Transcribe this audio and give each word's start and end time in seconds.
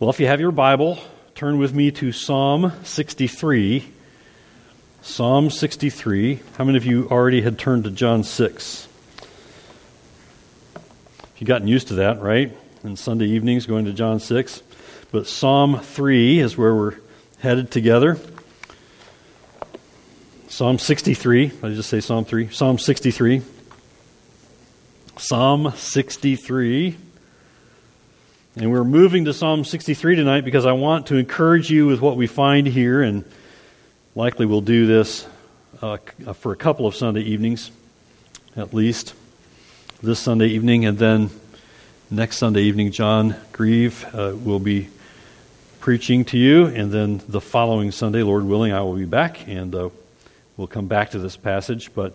Well, 0.00 0.08
if 0.08 0.18
you 0.18 0.28
have 0.28 0.40
your 0.40 0.50
Bible, 0.50 0.98
turn 1.34 1.58
with 1.58 1.74
me 1.74 1.90
to 1.90 2.10
Psalm 2.10 2.72
63. 2.84 3.86
Psalm 5.02 5.50
63. 5.50 6.40
How 6.56 6.64
many 6.64 6.78
of 6.78 6.86
you 6.86 7.06
already 7.10 7.42
had 7.42 7.58
turned 7.58 7.84
to 7.84 7.90
John 7.90 8.24
6? 8.24 8.88
You've 11.36 11.46
gotten 11.46 11.68
used 11.68 11.88
to 11.88 11.94
that, 11.96 12.22
right? 12.22 12.56
And 12.82 12.98
Sunday 12.98 13.26
evenings 13.26 13.66
going 13.66 13.84
to 13.84 13.92
John 13.92 14.20
6. 14.20 14.62
But 15.12 15.26
Psalm 15.26 15.78
3 15.78 16.38
is 16.38 16.56
where 16.56 16.74
we're 16.74 16.96
headed 17.40 17.70
together. 17.70 18.16
Psalm 20.48 20.78
63. 20.78 21.52
I 21.62 21.68
just 21.74 21.90
say 21.90 22.00
Psalm 22.00 22.24
3. 22.24 22.48
Psalm 22.48 22.78
63. 22.78 23.42
Psalm 25.18 25.74
63. 25.76 26.96
And 28.56 28.72
we're 28.72 28.82
moving 28.82 29.26
to 29.26 29.32
Psalm 29.32 29.64
63 29.64 30.16
tonight 30.16 30.44
because 30.44 30.66
I 30.66 30.72
want 30.72 31.06
to 31.06 31.16
encourage 31.16 31.70
you 31.70 31.86
with 31.86 32.00
what 32.00 32.16
we 32.16 32.26
find 32.26 32.66
here, 32.66 33.00
and 33.00 33.24
likely 34.16 34.44
we'll 34.44 34.60
do 34.60 34.86
this 34.86 35.24
uh, 35.80 35.98
for 36.34 36.50
a 36.50 36.56
couple 36.56 36.84
of 36.88 36.96
Sunday 36.96 37.20
evenings, 37.20 37.70
at 38.56 38.74
least. 38.74 39.14
This 40.02 40.18
Sunday 40.18 40.48
evening, 40.48 40.84
and 40.84 40.98
then 40.98 41.30
next 42.10 42.38
Sunday 42.38 42.62
evening, 42.62 42.90
John 42.90 43.36
Grieve 43.52 44.04
uh, 44.12 44.34
will 44.34 44.58
be 44.58 44.88
preaching 45.78 46.24
to 46.26 46.36
you, 46.36 46.66
and 46.66 46.90
then 46.90 47.22
the 47.28 47.40
following 47.40 47.92
Sunday, 47.92 48.24
Lord 48.24 48.42
willing, 48.42 48.72
I 48.72 48.82
will 48.82 48.96
be 48.96 49.04
back, 49.04 49.46
and 49.46 49.72
uh, 49.72 49.90
we'll 50.56 50.66
come 50.66 50.88
back 50.88 51.12
to 51.12 51.20
this 51.20 51.36
passage. 51.36 51.94
But 51.94 52.14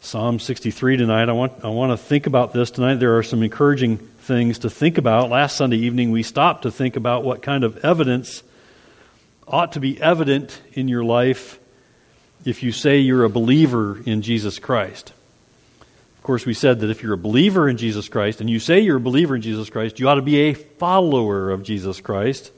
Psalm 0.00 0.38
63 0.38 0.96
tonight, 0.96 1.28
I 1.28 1.32
want, 1.32 1.52
I 1.62 1.68
want 1.68 1.92
to 1.92 1.98
think 1.98 2.26
about 2.26 2.54
this 2.54 2.70
tonight. 2.70 2.94
There 2.94 3.18
are 3.18 3.22
some 3.22 3.42
encouraging 3.42 3.98
things 4.26 4.58
to 4.58 4.70
think 4.70 4.98
about. 4.98 5.30
Last 5.30 5.56
Sunday 5.56 5.76
evening, 5.76 6.10
we 6.10 6.24
stopped 6.24 6.62
to 6.62 6.70
think 6.72 6.96
about 6.96 7.22
what 7.22 7.42
kind 7.42 7.62
of 7.62 7.76
evidence 7.84 8.42
ought 9.46 9.72
to 9.72 9.80
be 9.80 10.00
evident 10.00 10.60
in 10.72 10.88
your 10.88 11.04
life 11.04 11.60
if 12.44 12.62
you 12.64 12.72
say 12.72 12.98
you're 12.98 13.22
a 13.22 13.30
believer 13.30 14.02
in 14.04 14.22
Jesus 14.22 14.58
Christ. 14.58 15.12
Of 16.16 16.22
course, 16.24 16.44
we 16.44 16.54
said 16.54 16.80
that 16.80 16.90
if 16.90 17.04
you're 17.04 17.12
a 17.12 17.18
believer 17.18 17.68
in 17.68 17.76
Jesus 17.76 18.08
Christ 18.08 18.40
and 18.40 18.50
you 18.50 18.58
say 18.58 18.80
you're 18.80 18.96
a 18.96 19.00
believer 19.00 19.36
in 19.36 19.42
Jesus 19.42 19.70
Christ, 19.70 20.00
you 20.00 20.08
ought 20.08 20.16
to 20.16 20.22
be 20.22 20.36
a 20.36 20.54
follower 20.54 21.52
of 21.52 21.62
Jesus 21.62 22.00
Christ. 22.00 22.50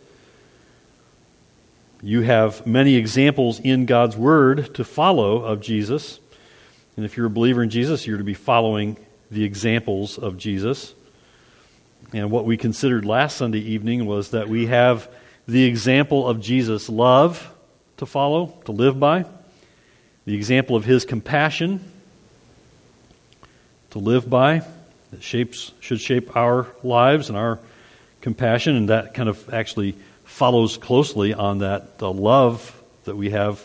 You 2.00 2.22
have 2.22 2.66
many 2.66 2.94
examples 2.94 3.60
in 3.60 3.84
God's 3.84 4.16
Word 4.16 4.74
to 4.76 4.84
follow 4.84 5.44
of 5.44 5.60
Jesus. 5.60 6.18
And 6.96 7.04
if 7.04 7.18
you're 7.18 7.26
a 7.26 7.30
believer 7.30 7.62
in 7.62 7.68
Jesus, 7.68 8.06
you're 8.06 8.16
to 8.16 8.24
be 8.24 8.32
following 8.32 8.96
the 9.30 9.44
examples 9.44 10.16
of 10.16 10.38
Jesus. 10.38 10.94
And 12.12 12.30
what 12.30 12.46
we 12.46 12.56
considered 12.56 13.04
last 13.04 13.36
Sunday 13.36 13.60
evening 13.60 14.06
was 14.06 14.30
that 14.30 14.48
we 14.48 14.66
have 14.66 15.08
the 15.46 15.64
example 15.64 16.26
of 16.26 16.40
Jesus' 16.40 16.88
love 16.88 17.50
to 17.98 18.06
follow, 18.06 18.54
to 18.64 18.72
live 18.72 18.98
by, 18.98 19.26
the 20.24 20.34
example 20.34 20.76
of 20.76 20.84
his 20.84 21.04
compassion 21.04 21.80
to 23.90 23.98
live 23.98 24.28
by 24.28 24.62
that 25.10 25.22
shapes 25.22 25.72
should 25.80 26.00
shape 26.00 26.36
our 26.36 26.66
lives 26.82 27.30
and 27.30 27.38
our 27.38 27.58
compassion 28.20 28.76
and 28.76 28.90
that 28.90 29.14
kind 29.14 29.28
of 29.28 29.52
actually 29.52 29.94
follows 30.24 30.76
closely 30.76 31.32
on 31.32 31.58
that 31.58 31.98
the 31.98 32.12
love 32.12 32.78
that 33.04 33.16
we 33.16 33.30
have 33.30 33.64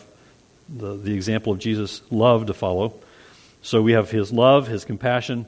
the, 0.74 0.96
the 0.96 1.12
example 1.12 1.52
of 1.52 1.58
Jesus 1.58 2.00
love 2.10 2.46
to 2.46 2.54
follow. 2.54 2.94
So 3.60 3.82
we 3.82 3.92
have 3.92 4.10
his 4.10 4.32
love 4.32 4.66
his 4.66 4.86
compassion 4.86 5.44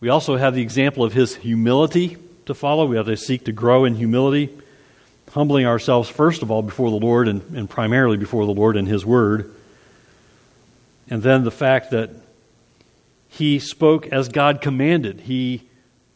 we 0.00 0.08
also 0.08 0.36
have 0.36 0.54
the 0.54 0.62
example 0.62 1.04
of 1.04 1.12
his 1.12 1.34
humility 1.34 2.16
to 2.46 2.54
follow. 2.54 2.86
We 2.86 2.96
have 2.96 3.06
to 3.06 3.16
seek 3.16 3.44
to 3.44 3.52
grow 3.52 3.84
in 3.84 3.94
humility, 3.94 4.56
humbling 5.32 5.66
ourselves 5.66 6.08
first 6.08 6.42
of 6.42 6.50
all 6.50 6.62
before 6.62 6.90
the 6.90 6.96
Lord 6.96 7.28
and, 7.28 7.42
and 7.56 7.68
primarily 7.68 8.16
before 8.16 8.46
the 8.46 8.54
Lord 8.54 8.76
and 8.76 8.86
his 8.86 9.04
word. 9.04 9.54
And 11.10 11.22
then 11.22 11.42
the 11.42 11.50
fact 11.50 11.90
that 11.90 12.10
he 13.28 13.58
spoke 13.58 14.06
as 14.08 14.28
God 14.28 14.60
commanded. 14.60 15.20
He, 15.20 15.62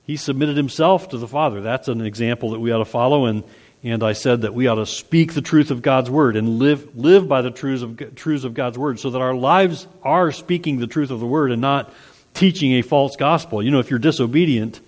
he 0.04 0.16
submitted 0.16 0.56
himself 0.56 1.10
to 1.10 1.18
the 1.18 1.28
Father. 1.28 1.60
That's 1.60 1.88
an 1.88 2.00
example 2.00 2.50
that 2.50 2.60
we 2.60 2.72
ought 2.72 2.78
to 2.78 2.84
follow. 2.84 3.26
And, 3.26 3.44
and 3.82 4.02
I 4.02 4.12
said 4.12 4.42
that 4.42 4.54
we 4.54 4.66
ought 4.66 4.76
to 4.76 4.86
speak 4.86 5.34
the 5.34 5.42
truth 5.42 5.70
of 5.70 5.82
God's 5.82 6.08
word 6.08 6.36
and 6.36 6.58
live, 6.58 6.96
live 6.96 7.28
by 7.28 7.42
the 7.42 7.50
truths 7.50 7.82
of, 7.82 8.14
truths 8.14 8.44
of 8.44 8.54
God's 8.54 8.78
word 8.78 8.98
so 9.00 9.10
that 9.10 9.20
our 9.20 9.34
lives 9.34 9.86
are 10.02 10.32
speaking 10.32 10.78
the 10.78 10.86
truth 10.86 11.10
of 11.10 11.20
the 11.20 11.26
word 11.26 11.52
and 11.52 11.60
not 11.60 11.92
teaching 12.34 12.72
a 12.72 12.82
false 12.82 13.16
gospel. 13.16 13.62
You 13.62 13.70
know, 13.70 13.80
if 13.80 13.90
you're 13.90 13.98
disobedient 13.98 14.80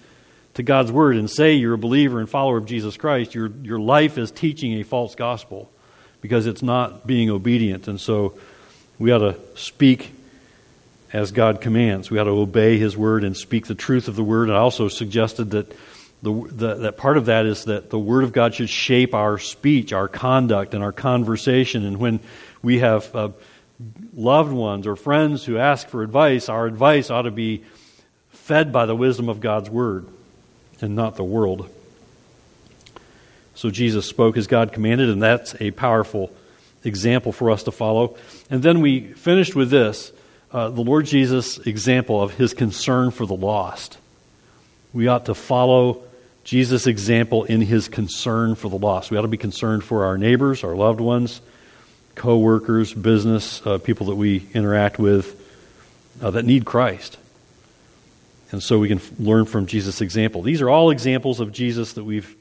to 0.54 0.62
God's 0.62 0.92
word 0.92 1.16
and 1.16 1.30
say 1.30 1.54
you're 1.54 1.74
a 1.74 1.78
believer 1.78 2.20
and 2.20 2.28
follower 2.28 2.56
of 2.56 2.66
Jesus 2.66 2.96
Christ, 2.96 3.34
your, 3.34 3.48
your 3.62 3.80
life 3.80 4.18
is 4.18 4.30
teaching 4.30 4.74
a 4.74 4.82
false 4.82 5.14
gospel 5.14 5.70
because 6.20 6.46
it's 6.46 6.62
not 6.62 7.06
being 7.06 7.30
obedient. 7.30 7.88
And 7.88 8.00
so 8.00 8.38
we 8.98 9.12
ought 9.12 9.18
to 9.18 9.36
speak 9.56 10.12
as 11.12 11.32
God 11.32 11.60
commands. 11.60 12.10
We 12.10 12.18
ought 12.18 12.24
to 12.24 12.30
obey 12.30 12.78
His 12.78 12.96
word 12.96 13.24
and 13.24 13.36
speak 13.36 13.66
the 13.66 13.74
truth 13.74 14.08
of 14.08 14.16
the 14.16 14.24
word. 14.24 14.48
And 14.48 14.56
I 14.56 14.60
also 14.60 14.88
suggested 14.88 15.50
that 15.50 15.70
the, 16.22 16.48
the, 16.50 16.74
that 16.74 16.96
part 16.96 17.18
of 17.18 17.26
that 17.26 17.44
is 17.44 17.64
that 17.66 17.90
the 17.90 17.98
word 17.98 18.24
of 18.24 18.32
God 18.32 18.54
should 18.54 18.70
shape 18.70 19.14
our 19.14 19.38
speech, 19.38 19.92
our 19.92 20.08
conduct, 20.08 20.74
and 20.74 20.82
our 20.82 20.92
conversation. 20.92 21.84
And 21.84 21.98
when 21.98 22.20
we 22.62 22.78
have 22.78 23.14
uh, 23.14 23.28
loved 24.14 24.52
ones 24.52 24.86
or 24.86 24.96
friends 24.96 25.44
who 25.44 25.58
ask 25.58 25.88
for 25.88 26.02
advice, 26.02 26.48
our 26.48 26.66
advice 26.66 27.10
ought 27.10 27.22
to 27.22 27.30
be 27.30 27.64
fed 28.30 28.72
by 28.72 28.86
the 28.86 28.94
wisdom 28.94 29.28
of 29.28 29.40
God's 29.40 29.70
Word 29.70 30.06
and 30.80 30.94
not 30.94 31.16
the 31.16 31.24
world. 31.24 31.68
So 33.54 33.70
Jesus 33.70 34.06
spoke 34.06 34.36
as 34.36 34.46
God 34.46 34.72
commanded, 34.72 35.08
and 35.08 35.22
that's 35.22 35.54
a 35.60 35.70
powerful 35.70 36.32
example 36.82 37.32
for 37.32 37.50
us 37.50 37.62
to 37.64 37.72
follow. 37.72 38.16
And 38.50 38.62
then 38.62 38.80
we 38.80 39.00
finished 39.00 39.54
with 39.54 39.70
this 39.70 40.12
uh, 40.52 40.70
the 40.70 40.82
Lord 40.82 41.06
Jesus' 41.06 41.58
example 41.58 42.22
of 42.22 42.34
his 42.34 42.54
concern 42.54 43.10
for 43.10 43.26
the 43.26 43.34
lost. 43.34 43.98
We 44.92 45.08
ought 45.08 45.26
to 45.26 45.34
follow 45.34 46.02
Jesus' 46.44 46.86
example 46.86 47.42
in 47.44 47.60
his 47.60 47.88
concern 47.88 48.54
for 48.54 48.68
the 48.68 48.78
lost. 48.78 49.10
We 49.10 49.16
ought 49.16 49.22
to 49.22 49.28
be 49.28 49.36
concerned 49.36 49.82
for 49.82 50.04
our 50.04 50.16
neighbors, 50.16 50.62
our 50.62 50.76
loved 50.76 51.00
ones 51.00 51.40
co-workers, 52.14 52.92
business, 52.94 53.64
uh, 53.66 53.78
people 53.78 54.06
that 54.06 54.16
we 54.16 54.46
interact 54.54 54.98
with 54.98 55.40
uh, 56.22 56.30
that 56.30 56.44
need 56.44 56.64
Christ. 56.64 57.18
And 58.50 58.62
so 58.62 58.78
we 58.78 58.88
can 58.88 58.98
f- 58.98 59.10
learn 59.18 59.46
from 59.46 59.66
Jesus' 59.66 60.00
example. 60.00 60.42
These 60.42 60.60
are 60.60 60.70
all 60.70 60.90
examples 60.90 61.40
of 61.40 61.52
Jesus 61.52 61.94
that 61.94 62.04
we've 62.04 62.36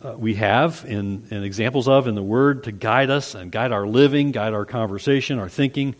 uh, 0.00 0.14
we 0.16 0.34
have 0.34 0.84
and, 0.84 1.26
and 1.32 1.44
examples 1.44 1.88
of 1.88 2.06
in 2.06 2.14
the 2.14 2.22
Word 2.22 2.64
to 2.64 2.72
guide 2.72 3.10
us 3.10 3.34
and 3.34 3.50
guide 3.50 3.72
our 3.72 3.86
living, 3.86 4.30
guide 4.30 4.54
our 4.54 4.64
conversation, 4.64 5.40
our 5.40 5.48
thinking. 5.48 5.96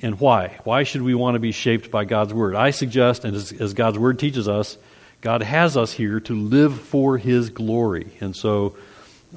And 0.00 0.20
why? 0.20 0.58
Why 0.62 0.84
should 0.84 1.02
we 1.02 1.14
want 1.14 1.34
to 1.34 1.40
be 1.40 1.52
shaped 1.52 1.90
by 1.90 2.04
God's 2.04 2.32
Word? 2.32 2.54
I 2.54 2.70
suggest, 2.70 3.24
and 3.24 3.34
as, 3.34 3.50
as 3.52 3.74
God's 3.74 3.98
Word 3.98 4.20
teaches 4.20 4.46
us, 4.46 4.78
God 5.22 5.42
has 5.42 5.76
us 5.76 5.92
here 5.92 6.20
to 6.20 6.34
live 6.34 6.80
for 6.80 7.18
His 7.18 7.50
glory. 7.50 8.12
And 8.20 8.36
so 8.36 8.76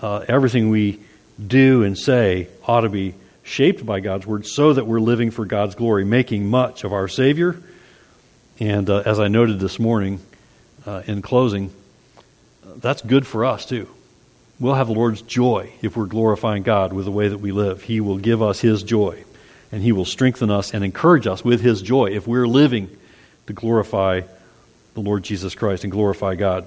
uh, 0.02 0.24
everything 0.28 0.70
we 0.70 1.00
do 1.48 1.84
and 1.84 1.98
say 1.98 2.48
ought 2.68 2.82
to 2.82 2.90
be 2.90 3.16
shaped 3.44 3.86
by 3.86 4.00
God's 4.00 4.28
word 4.28 4.46
so 4.46 4.74
that 4.74 4.86
we're 4.86 5.00
living 5.00 5.32
for 5.32 5.46
God's 5.46 5.76
glory, 5.76 6.06
making 6.06 6.50
much 6.50 6.84
of 6.84 6.94
our 6.94 7.08
Savior. 7.08 7.62
And 8.60 8.90
uh, 8.90 9.04
as 9.06 9.20
I 9.20 9.28
noted 9.28 9.60
this 9.60 9.80
morning 9.80 10.20
uh, 10.86 11.04
in 11.08 11.22
closing, 11.22 11.72
that's 12.78 13.02
good 13.02 13.26
for 13.26 13.46
us 13.46 13.66
too. 13.66 13.88
We'll 14.60 14.76
have 14.76 14.88
the 14.88 14.94
Lord's 14.94 15.22
joy 15.22 15.72
if 15.82 15.96
we're 15.96 16.06
glorifying 16.06 16.64
God 16.64 16.92
with 16.92 17.06
the 17.06 17.12
way 17.12 17.30
that 17.30 17.38
we 17.38 17.52
live. 17.52 17.84
He 17.84 18.02
will 18.02 18.18
give 18.18 18.42
us 18.42 18.60
His 18.60 18.84
joy, 18.84 19.24
and 19.72 19.82
He 19.82 19.94
will 19.94 20.06
strengthen 20.06 20.52
us 20.52 20.74
and 20.74 20.84
encourage 20.84 21.28
us 21.28 21.44
with 21.44 21.62
His 21.62 21.82
joy 21.82 22.08
if 22.08 22.28
we're 22.28 22.48
living 22.48 22.90
to 23.48 23.54
glorify 23.54 24.22
the 24.94 25.00
Lord 25.00 25.24
Jesus 25.24 25.56
Christ 25.56 25.86
and 25.86 25.92
glorify 25.92 26.36
God. 26.36 26.66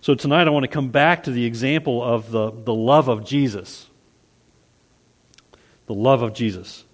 So 0.00 0.14
tonight 0.14 0.46
I 0.46 0.50
want 0.50 0.64
to 0.64 0.68
come 0.68 0.88
back 0.88 1.24
to 1.24 1.30
the 1.30 1.44
example 1.44 2.02
of 2.02 2.30
the, 2.30 2.50
the 2.50 2.74
love 2.74 3.08
of 3.08 3.24
Jesus 3.24 3.87
the 5.88 5.94
love 5.94 6.22
of 6.22 6.34
Jesus. 6.34 6.84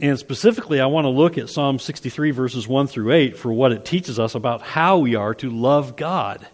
And 0.00 0.18
specifically, 0.18 0.80
I 0.80 0.86
want 0.86 1.04
to 1.04 1.10
look 1.10 1.38
at 1.38 1.48
Psalm 1.48 1.78
63, 1.78 2.32
verses 2.32 2.66
1 2.66 2.88
through 2.88 3.12
8, 3.12 3.36
for 3.36 3.52
what 3.52 3.70
it 3.70 3.84
teaches 3.84 4.18
us 4.18 4.34
about 4.34 4.60
how 4.60 4.98
we 4.98 5.14
are 5.14 5.34
to 5.34 5.50
love 5.50 5.94
God. 5.94 6.48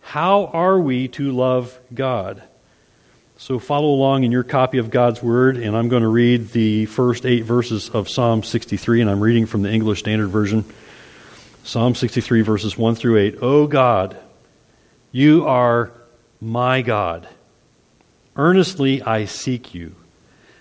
How 0.00 0.46
are 0.46 0.78
we 0.78 1.08
to 1.08 1.32
love 1.32 1.80
God? 1.94 2.42
So 3.38 3.58
follow 3.58 3.88
along 3.88 4.24
in 4.24 4.32
your 4.32 4.44
copy 4.44 4.78
of 4.78 4.90
God's 4.90 5.22
Word, 5.22 5.56
and 5.56 5.76
I'm 5.76 5.88
going 5.88 6.02
to 6.02 6.08
read 6.08 6.50
the 6.50 6.86
first 6.86 7.24
eight 7.24 7.44
verses 7.44 7.88
of 7.90 8.08
Psalm 8.08 8.42
63, 8.42 9.00
and 9.00 9.10
I'm 9.10 9.20
reading 9.20 9.46
from 9.46 9.62
the 9.62 9.70
English 9.70 10.00
Standard 10.00 10.28
Version. 10.28 10.64
Psalm 11.64 11.94
63, 11.94 12.42
verses 12.42 12.76
1 12.76 12.94
through 12.96 13.18
8. 13.18 13.38
O 13.42 13.66
God, 13.66 14.16
you 15.10 15.46
are 15.46 15.90
my 16.40 16.82
God. 16.82 17.28
Earnestly 18.36 19.02
I 19.02 19.24
seek 19.24 19.74
you. 19.74 19.96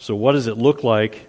so, 0.00 0.16
what 0.16 0.32
does 0.32 0.46
it 0.46 0.56
look 0.56 0.82
like 0.82 1.28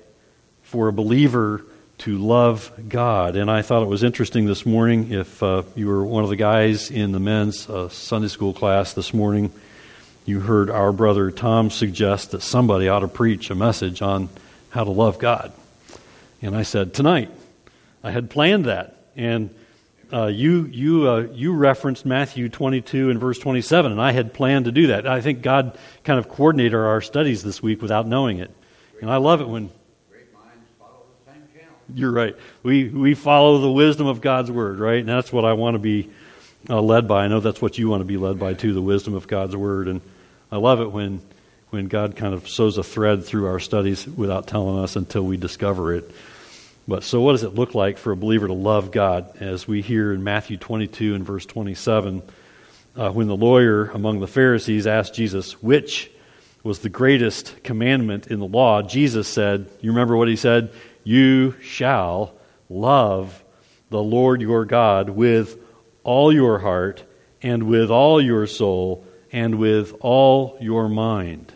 for 0.64 0.88
a 0.88 0.94
believer 0.94 1.62
to 1.98 2.18
love 2.18 2.72
God? 2.88 3.36
And 3.36 3.52
I 3.52 3.64
thought 3.64 3.84
it 3.84 3.90
was 3.90 4.02
interesting 4.02 4.46
this 4.46 4.66
morning. 4.66 5.12
If 5.12 5.44
uh, 5.44 5.64
you 5.76 5.90
were 5.90 6.06
one 6.06 6.24
of 6.24 6.30
the 6.30 6.38
guys 6.38 6.90
in 6.90 7.12
the 7.12 7.20
men's 7.20 7.70
uh, 7.70 7.90
Sunday 7.90 8.30
school 8.30 8.54
class 8.54 8.94
this 8.94 9.14
morning, 9.14 9.52
you 10.26 10.40
heard 10.40 10.70
our 10.70 10.94
brother 10.94 11.32
Tom 11.32 11.70
suggest 11.70 12.32
that 12.32 12.44
somebody 12.44 12.88
ought 12.88 13.00
to 13.00 13.10
preach 13.10 13.50
a 13.50 13.56
message 13.56 14.02
on 14.02 14.30
how 14.70 14.86
to 14.86 14.92
love 14.92 15.20
God. 15.20 15.52
And 16.42 16.56
I 16.56 16.64
said, 16.64 16.94
Tonight. 16.94 17.30
I 18.06 18.12
had 18.12 18.30
planned 18.30 18.66
that. 18.66 18.96
And 19.18 19.54
uh, 20.14 20.28
you 20.28 20.64
you 20.68 21.10
uh, 21.10 21.28
you 21.34 21.54
referenced 21.54 22.06
Matthew 22.06 22.48
22 22.48 23.10
and 23.10 23.20
verse 23.20 23.38
27, 23.38 23.92
and 23.92 24.02
I 24.02 24.14
had 24.14 24.34
planned 24.34 24.64
to 24.64 24.72
do 24.72 24.88
that. 24.88 25.06
I 25.06 25.20
think 25.20 25.42
God 25.42 25.78
kind 26.06 26.18
of 26.18 26.30
coordinated 26.30 26.74
our 26.74 27.02
studies 27.02 27.44
this 27.44 27.62
week 27.62 27.82
without 27.82 28.08
knowing 28.08 28.40
it. 28.40 28.50
And 29.02 29.10
I 29.10 29.18
love 29.18 29.42
it 29.42 29.50
when. 29.50 29.70
Great 30.10 30.32
minds 30.34 30.70
follow 30.80 31.04
the 31.26 31.32
same 31.32 31.42
count. 31.60 31.76
You're 31.94 32.12
right. 32.12 32.36
We, 32.64 32.88
we 32.88 33.16
follow 33.16 33.58
the 33.58 33.72
wisdom 33.72 34.08
of 34.08 34.22
God's 34.22 34.52
word, 34.52 34.80
right? 34.80 35.00
And 35.00 35.10
that's 35.10 35.34
what 35.34 35.44
I 35.44 35.54
want 35.54 35.76
to 35.76 35.80
be 35.80 36.10
uh, 36.70 36.80
led 36.80 37.08
by. 37.08 37.26
I 37.26 37.28
know 37.28 37.40
that's 37.40 37.62
what 37.62 37.78
you 37.78 37.90
want 37.90 38.02
to 38.02 38.06
be 38.06 38.18
led 38.18 38.40
by, 38.40 38.54
too, 38.54 38.74
the 38.74 38.82
wisdom 38.82 39.16
of 39.16 39.28
God's 39.28 39.56
word. 39.56 39.88
And 39.88 40.02
I 40.52 40.58
love 40.58 40.82
it 40.82 40.92
when, 40.92 41.22
when 41.72 41.88
God 41.88 42.16
kind 42.16 42.34
of 42.36 42.48
sews 42.48 42.78
a 42.78 42.84
thread 42.84 43.26
through 43.26 43.48
our 43.48 43.60
studies 43.60 44.06
without 44.06 44.48
telling 44.48 44.84
us 44.84 44.96
until 44.96 45.24
we 45.24 45.38
discover 45.38 45.96
it. 45.96 46.12
But 46.88 47.04
so, 47.04 47.22
what 47.22 47.34
does 47.34 47.44
it 47.44 47.56
look 47.56 47.74
like 47.74 47.98
for 47.98 48.12
a 48.12 48.18
believer 48.18 48.48
to 48.48 48.54
love 48.54 48.92
God? 48.92 49.38
As 49.38 49.68
we 49.68 49.82
hear 49.82 50.14
in 50.14 50.24
Matthew 50.24 50.58
22 50.58 51.16
and 51.16 51.26
verse 51.26 51.46
27, 51.46 52.22
uh, 52.96 53.12
when 53.12 53.28
the 53.28 53.36
lawyer 53.36 53.86
among 53.92 54.20
the 54.20 54.28
Pharisees 54.28 54.88
asked 54.88 55.14
Jesus, 55.14 55.62
Which 55.62 56.12
was 56.64 56.80
the 56.80 56.90
greatest 56.90 57.64
commandment 57.64 58.28
in 58.28 58.40
the 58.40 58.46
law, 58.46 58.82
Jesus 58.82 59.28
said, 59.28 59.70
You 59.82 59.92
remember 59.92 60.16
what 60.16 60.28
he 60.28 60.36
said? 60.36 60.72
You 61.04 61.56
shall 61.62 62.34
love 62.70 63.44
the 63.90 64.02
Lord 64.02 64.42
your 64.42 64.66
God 64.66 65.10
with 65.10 65.58
all 66.04 66.32
your 66.32 66.60
heart 66.60 67.04
and 67.42 67.64
with 67.64 67.90
all 67.90 68.22
your 68.22 68.46
soul 68.46 69.04
and 69.32 69.58
with 69.58 69.96
all 70.02 70.58
your 70.62 70.88
mind. 70.88 71.52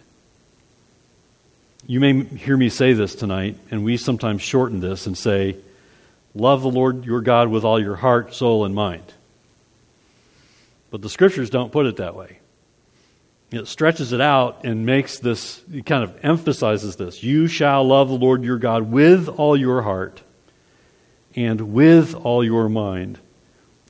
You 1.87 1.99
may 1.99 2.23
hear 2.23 2.57
me 2.57 2.69
say 2.69 2.93
this 2.93 3.13
tonight, 3.13 3.57
and 3.69 3.83
we 3.83 3.97
sometimes 3.97 4.41
shorten 4.41 4.79
this 4.79 5.05
and 5.05 5.17
say, 5.17 5.57
Love 6.33 6.63
the 6.63 6.69
Lord 6.69 7.05
your 7.05 7.21
God 7.21 7.49
with 7.49 7.63
all 7.63 7.79
your 7.79 7.95
heart, 7.95 8.33
soul, 8.33 8.65
and 8.65 8.73
mind. 8.73 9.13
But 10.89 11.01
the 11.01 11.09
scriptures 11.09 11.49
don't 11.49 11.71
put 11.71 11.85
it 11.85 11.97
that 11.97 12.15
way 12.15 12.39
it 13.51 13.67
stretches 13.67 14.11
it 14.11 14.21
out 14.21 14.63
and 14.63 14.85
makes 14.85 15.19
this, 15.19 15.61
it 15.71 15.85
kind 15.85 16.03
of 16.03 16.17
emphasizes 16.23 16.95
this. 16.95 17.23
You 17.23 17.47
shall 17.47 17.83
love 17.85 18.09
the 18.09 18.15
Lord 18.15 18.43
your 18.43 18.57
God 18.57 18.91
with 18.91 19.27
all 19.27 19.55
your 19.55 19.81
heart, 19.81 20.21
and 21.35 21.73
with 21.73 22.15
all 22.15 22.43
your 22.43 22.69
mind, 22.69 23.19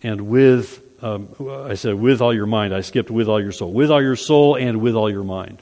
and 0.04 0.28
with, 0.28 0.82
um, 1.04 1.30
I 1.68 1.76
said 1.76 1.96
with 1.96 2.22
all 2.22 2.34
your 2.34 2.48
mind, 2.48 2.74
I 2.74 2.82
skipped 2.82 3.10
with 3.10 3.28
all 3.28 3.42
your 3.42 3.52
soul. 3.52 3.72
With 3.72 3.92
all 3.92 4.02
your 4.02 4.16
soul 4.16 4.56
and 4.56 4.82
with 4.82 4.96
all 4.96 5.10
your 5.10 5.24
mind. 5.24 5.62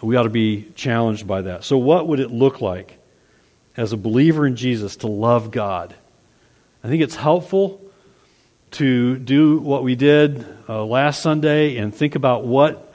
We 0.00 0.16
ought 0.16 0.22
to 0.22 0.30
be 0.30 0.70
challenged 0.74 1.26
by 1.26 1.42
that. 1.42 1.64
So, 1.64 1.76
what 1.76 2.08
would 2.08 2.20
it 2.20 2.30
look 2.30 2.60
like 2.60 2.98
as 3.76 3.92
a 3.92 3.96
believer 3.96 4.46
in 4.46 4.56
Jesus 4.56 4.96
to 4.96 5.08
love 5.08 5.50
God? 5.50 5.94
I 6.82 6.88
think 6.88 7.02
it's 7.02 7.16
helpful 7.16 7.80
to 8.72 9.16
do 9.18 9.58
what 9.58 9.82
we 9.82 9.96
did 9.96 10.46
uh, 10.68 10.84
last 10.84 11.22
Sunday 11.22 11.76
and 11.76 11.94
think 11.94 12.14
about 12.14 12.44
what 12.44 12.86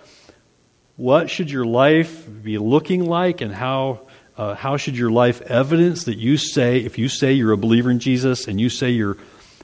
what 0.98 1.30
should 1.30 1.52
your 1.52 1.66
life 1.66 2.26
be 2.44 2.58
looking 2.58 3.06
like 3.06 3.42
and 3.42 3.54
how 3.54 4.02
uh, 4.38 4.56
how 4.56 4.78
should 4.78 4.98
your 4.98 5.12
life 5.12 5.42
evidence 5.42 6.06
that 6.06 6.18
you 6.18 6.38
say 6.38 6.78
if 6.78 6.98
you 6.98 7.10
say 7.10 7.34
you're 7.34 7.52
a 7.52 7.58
believer 7.58 7.92
in 7.92 8.00
Jesus 8.00 8.48
and 8.48 8.60
you 8.60 8.70
say 8.70 8.92
you're 8.92 9.18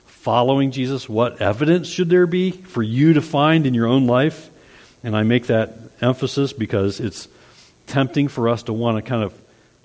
following 0.06 0.72
Jesus 0.72 1.08
what 1.08 1.42
evidence 1.42 1.88
should 1.88 2.10
there 2.10 2.28
be 2.28 2.52
for 2.52 2.84
you 2.84 3.14
to 3.14 3.22
find 3.22 3.66
in 3.66 3.74
your 3.74 3.88
own 3.88 4.08
life? 4.08 4.50
And 5.04 5.16
I 5.16 5.24
make 5.24 5.48
that 5.48 5.78
emphasis 6.02 6.54
because 6.54 7.00
it's 7.00 7.28
tempting 7.88 8.28
for 8.28 8.50
us 8.50 8.64
to 8.64 8.74
want 8.74 8.98
to 8.98 9.02
kind 9.02 9.24
of 9.24 9.34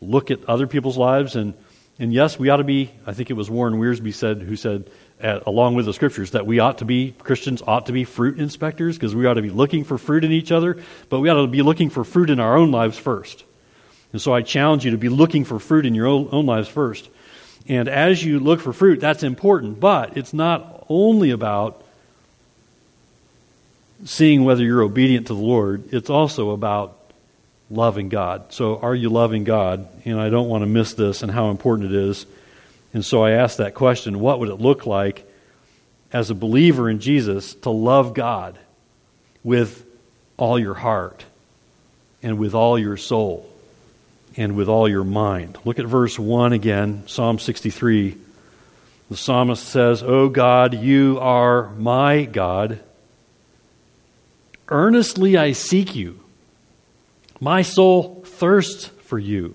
look 0.00 0.30
at 0.30 0.44
other 0.44 0.66
people's 0.66 0.96
lives 0.96 1.36
and 1.36 1.54
and 1.98 2.12
yes 2.12 2.38
we 2.38 2.50
ought 2.50 2.58
to 2.58 2.64
be 2.64 2.90
I 3.06 3.12
think 3.12 3.30
it 3.30 3.34
was 3.34 3.48
Warren 3.48 3.74
Wiersbe 3.74 4.12
said 4.12 4.42
who 4.42 4.56
said 4.56 4.90
at, 5.20 5.46
along 5.46 5.74
with 5.74 5.86
the 5.86 5.94
scriptures, 5.94 6.32
that 6.32 6.46
we 6.46 6.58
ought 6.58 6.78
to 6.78 6.84
be, 6.84 7.14
Christians 7.18 7.62
ought 7.66 7.86
to 7.86 7.92
be 7.92 8.04
fruit 8.04 8.38
inspectors 8.38 8.96
because 8.96 9.14
we 9.14 9.26
ought 9.26 9.34
to 9.34 9.42
be 9.42 9.50
looking 9.50 9.84
for 9.84 9.98
fruit 9.98 10.24
in 10.24 10.32
each 10.32 10.52
other, 10.52 10.78
but 11.08 11.20
we 11.20 11.28
ought 11.28 11.40
to 11.40 11.46
be 11.46 11.62
looking 11.62 11.90
for 11.90 12.04
fruit 12.04 12.30
in 12.30 12.40
our 12.40 12.56
own 12.56 12.70
lives 12.70 12.98
first. 12.98 13.44
And 14.12 14.20
so 14.20 14.32
I 14.34 14.42
challenge 14.42 14.84
you 14.84 14.90
to 14.92 14.98
be 14.98 15.08
looking 15.08 15.44
for 15.44 15.58
fruit 15.58 15.86
in 15.86 15.94
your 15.94 16.06
own, 16.06 16.28
own 16.32 16.46
lives 16.46 16.68
first. 16.68 17.08
And 17.68 17.88
as 17.88 18.22
you 18.22 18.38
look 18.38 18.60
for 18.60 18.72
fruit, 18.72 19.00
that's 19.00 19.22
important, 19.22 19.80
but 19.80 20.16
it's 20.16 20.32
not 20.32 20.84
only 20.88 21.30
about 21.30 21.82
seeing 24.04 24.44
whether 24.44 24.62
you're 24.62 24.82
obedient 24.82 25.26
to 25.28 25.34
the 25.34 25.40
Lord, 25.40 25.92
it's 25.92 26.10
also 26.10 26.50
about 26.50 26.96
loving 27.70 28.08
God. 28.08 28.52
So, 28.52 28.78
are 28.78 28.94
you 28.94 29.08
loving 29.08 29.44
God? 29.44 29.88
And 30.04 30.20
I 30.20 30.28
don't 30.28 30.48
want 30.48 30.62
to 30.62 30.66
miss 30.66 30.94
this 30.94 31.22
and 31.22 31.32
how 31.32 31.50
important 31.50 31.92
it 31.92 31.96
is 31.96 32.26
and 32.96 33.04
so 33.04 33.22
I 33.22 33.32
asked 33.32 33.58
that 33.58 33.74
question 33.74 34.20
what 34.20 34.40
would 34.40 34.48
it 34.48 34.54
look 34.54 34.86
like 34.86 35.30
as 36.14 36.30
a 36.30 36.34
believer 36.34 36.88
in 36.88 36.98
Jesus 36.98 37.52
to 37.56 37.68
love 37.68 38.14
God 38.14 38.58
with 39.44 39.84
all 40.38 40.58
your 40.58 40.72
heart 40.72 41.22
and 42.22 42.38
with 42.38 42.54
all 42.54 42.78
your 42.78 42.96
soul 42.96 43.52
and 44.34 44.56
with 44.56 44.70
all 44.70 44.88
your 44.88 45.04
mind? 45.04 45.58
Look 45.66 45.78
at 45.78 45.84
verse 45.84 46.18
1 46.18 46.54
again, 46.54 47.02
Psalm 47.06 47.38
63. 47.38 48.16
The 49.10 49.16
psalmist 49.18 49.68
says, 49.68 50.02
O 50.02 50.30
God, 50.30 50.72
you 50.72 51.18
are 51.20 51.68
my 51.72 52.24
God. 52.24 52.80
Earnestly 54.68 55.36
I 55.36 55.52
seek 55.52 55.94
you. 55.94 56.18
My 57.40 57.60
soul 57.60 58.24
thirsts 58.24 58.86
for 58.86 59.18
you. 59.18 59.54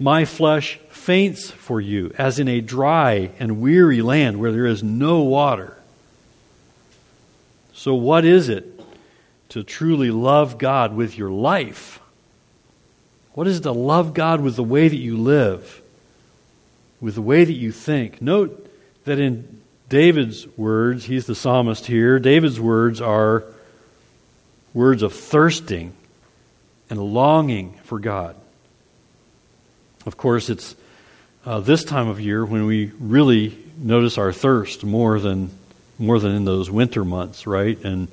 My 0.00 0.24
flesh 0.24 0.78
faints 0.88 1.50
for 1.50 1.78
you, 1.78 2.10
as 2.16 2.38
in 2.38 2.48
a 2.48 2.62
dry 2.62 3.32
and 3.38 3.60
weary 3.60 4.00
land 4.00 4.40
where 4.40 4.50
there 4.50 4.66
is 4.66 4.82
no 4.82 5.20
water. 5.20 5.76
So, 7.74 7.94
what 7.94 8.24
is 8.24 8.48
it 8.48 8.80
to 9.50 9.62
truly 9.62 10.10
love 10.10 10.56
God 10.56 10.96
with 10.96 11.18
your 11.18 11.30
life? 11.30 12.00
What 13.34 13.46
is 13.46 13.58
it 13.58 13.62
to 13.64 13.72
love 13.72 14.14
God 14.14 14.40
with 14.40 14.56
the 14.56 14.64
way 14.64 14.88
that 14.88 14.96
you 14.96 15.18
live, 15.18 15.82
with 17.00 17.14
the 17.14 17.22
way 17.22 17.44
that 17.44 17.52
you 17.52 17.70
think? 17.70 18.22
Note 18.22 18.70
that 19.04 19.18
in 19.18 19.60
David's 19.90 20.46
words, 20.56 21.04
he's 21.04 21.26
the 21.26 21.34
psalmist 21.34 21.86
here, 21.86 22.18
David's 22.18 22.58
words 22.58 23.02
are 23.02 23.44
words 24.72 25.02
of 25.02 25.12
thirsting 25.12 25.92
and 26.88 26.98
longing 26.98 27.74
for 27.84 27.98
God. 27.98 28.34
Of 30.06 30.16
course, 30.16 30.48
it's 30.48 30.74
uh, 31.44 31.60
this 31.60 31.84
time 31.84 32.08
of 32.08 32.20
year 32.20 32.44
when 32.44 32.66
we 32.66 32.92
really 32.98 33.56
notice 33.76 34.18
our 34.18 34.32
thirst 34.32 34.84
more 34.84 35.18
than 35.18 35.50
more 35.98 36.18
than 36.18 36.32
in 36.32 36.46
those 36.46 36.70
winter 36.70 37.04
months, 37.04 37.46
right? 37.46 37.78
And 37.84 38.08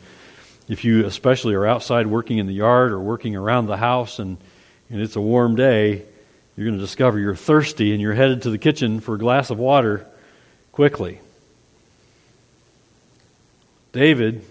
if 0.67 0.83
you 0.83 1.05
especially 1.05 1.55
are 1.55 1.65
outside 1.65 2.05
working 2.05 2.37
in 2.37 2.45
the 2.45 2.53
yard 2.53 2.91
or 2.91 2.99
working 2.99 3.35
around 3.35 3.67
the 3.67 3.77
house 3.77 4.19
and, 4.19 4.37
and 4.89 5.01
it's 5.01 5.15
a 5.15 5.21
warm 5.21 5.55
day, 5.55 6.03
you're 6.57 6.67
going 6.67 6.77
to 6.77 6.83
discover 6.83 7.17
you're 7.17 7.35
thirsty 7.35 7.93
and 7.93 8.01
you're 8.01 8.13
headed 8.13 8.41
to 8.41 8.49
the 8.49 8.57
kitchen 8.57 8.99
for 8.99 9.15
a 9.15 9.17
glass 9.17 9.49
of 9.49 9.57
water 9.57 10.05
quickly. 10.73 11.21
David 13.93 14.43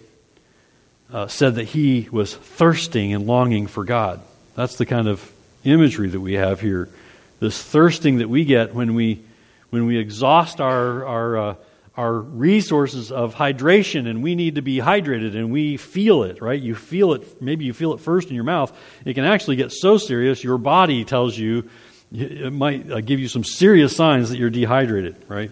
uh, 1.12 1.26
said 1.26 1.57
that 1.57 1.64
he 1.64 2.09
was 2.11 2.35
thirsting 2.35 3.12
and 3.12 3.26
longing 3.26 3.66
for 3.66 3.85
God. 3.85 4.21
That's 4.55 4.76
the 4.76 4.87
kind 4.87 5.09
of 5.09 5.31
imagery 5.62 6.09
that 6.09 6.21
we 6.21 6.35
have 6.35 6.61
here. 6.61 6.88
This 7.38 7.62
thirsting 7.62 8.19
that 8.19 8.28
we 8.28 8.45
get 8.45 8.75
when 8.75 8.95
we, 8.95 9.23
when 9.71 9.87
we 9.87 9.99
exhaust 9.99 10.61
our, 10.61 11.05
our, 11.05 11.38
uh, 11.38 11.55
our 11.97 12.14
resources 12.14 13.12
of 13.12 13.35
hydration 13.35 14.09
and 14.09 14.23
we 14.23 14.35
need 14.35 14.55
to 14.55 14.62
be 14.62 14.78
hydrated 14.78 15.35
and 15.35 15.50
we 15.50 15.76
feel 15.76 16.23
it, 16.23 16.40
right? 16.40 16.61
You 16.61 16.75
feel 16.75 17.12
it, 17.12 17.43
maybe 17.43 17.64
you 17.64 17.73
feel 17.73 17.93
it 17.93 18.00
first 18.00 18.28
in 18.28 18.35
your 18.35 18.45
mouth. 18.45 18.76
It 19.05 19.14
can 19.14 19.25
actually 19.25 19.57
get 19.57 19.73
so 19.73 19.99
serious, 19.99 20.43
your 20.45 20.59
body 20.59 21.05
tells 21.05 21.37
you, 21.37 21.69
it 22.12 22.52
might 22.52 22.90
uh, 22.90 23.00
give 23.00 23.19
you 23.19 23.28
some 23.28 23.45
serious 23.45 23.95
signs 23.97 24.31
that 24.31 24.38
you're 24.38 24.50
dehydrated, 24.50 25.16
right? 25.28 25.50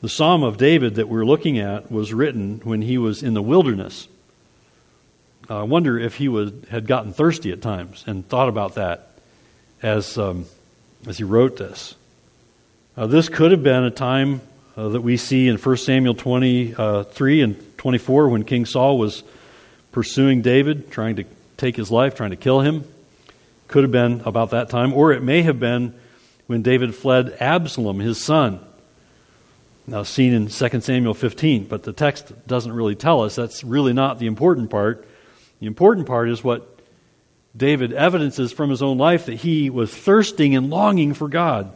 The 0.00 0.08
Psalm 0.08 0.44
of 0.44 0.56
David 0.56 0.94
that 0.94 1.08
we're 1.08 1.24
looking 1.24 1.58
at 1.58 1.90
was 1.90 2.14
written 2.14 2.60
when 2.62 2.82
he 2.82 2.98
was 2.98 3.22
in 3.22 3.34
the 3.34 3.42
wilderness. 3.42 4.06
I 5.50 5.62
wonder 5.62 5.98
if 5.98 6.16
he 6.16 6.28
was, 6.28 6.52
had 6.70 6.86
gotten 6.86 7.12
thirsty 7.12 7.50
at 7.50 7.60
times 7.60 8.04
and 8.06 8.26
thought 8.28 8.48
about 8.48 8.74
that 8.76 9.07
as, 9.82 10.18
um, 10.18 10.46
as 11.06 11.18
he 11.18 11.24
wrote 11.24 11.56
this. 11.56 11.94
Uh, 12.96 13.06
this 13.06 13.28
could 13.28 13.52
have 13.52 13.62
been 13.62 13.84
a 13.84 13.90
time 13.90 14.40
uh, 14.76 14.88
that 14.88 15.00
we 15.00 15.16
see 15.16 15.48
in 15.48 15.56
1 15.56 15.76
Samuel 15.76 16.14
23 16.14 17.42
and 17.42 17.78
24 17.78 18.28
when 18.28 18.44
King 18.44 18.66
Saul 18.66 18.98
was 18.98 19.22
pursuing 19.92 20.42
David, 20.42 20.90
trying 20.90 21.16
to 21.16 21.24
take 21.56 21.76
his 21.76 21.90
life, 21.90 22.14
trying 22.14 22.30
to 22.30 22.36
kill 22.36 22.60
him. 22.60 22.84
Could 23.68 23.84
have 23.84 23.92
been 23.92 24.22
about 24.24 24.50
that 24.50 24.70
time. 24.70 24.92
Or 24.92 25.12
it 25.12 25.22
may 25.22 25.42
have 25.42 25.60
been 25.60 25.94
when 26.46 26.62
David 26.62 26.94
fled 26.94 27.36
Absalom, 27.40 28.00
his 28.00 28.22
son 28.22 28.60
now 29.88 30.02
seen 30.02 30.34
in 30.34 30.48
2 30.48 30.80
Samuel 30.80 31.14
15, 31.14 31.64
but 31.64 31.82
the 31.82 31.94
text 31.94 32.32
doesn't 32.46 32.72
really 32.72 32.94
tell 32.94 33.22
us. 33.22 33.34
That's 33.34 33.64
really 33.64 33.94
not 33.94 34.18
the 34.18 34.26
important 34.26 34.70
part. 34.70 35.08
The 35.60 35.66
important 35.66 36.06
part 36.06 36.28
is 36.28 36.44
what 36.44 36.77
David 37.58 37.92
evidences 37.92 38.52
from 38.52 38.70
his 38.70 38.82
own 38.82 38.98
life 38.98 39.26
that 39.26 39.36
he 39.36 39.68
was 39.68 39.94
thirsting 39.94 40.54
and 40.54 40.70
longing 40.70 41.14
for 41.14 41.28
God. 41.28 41.72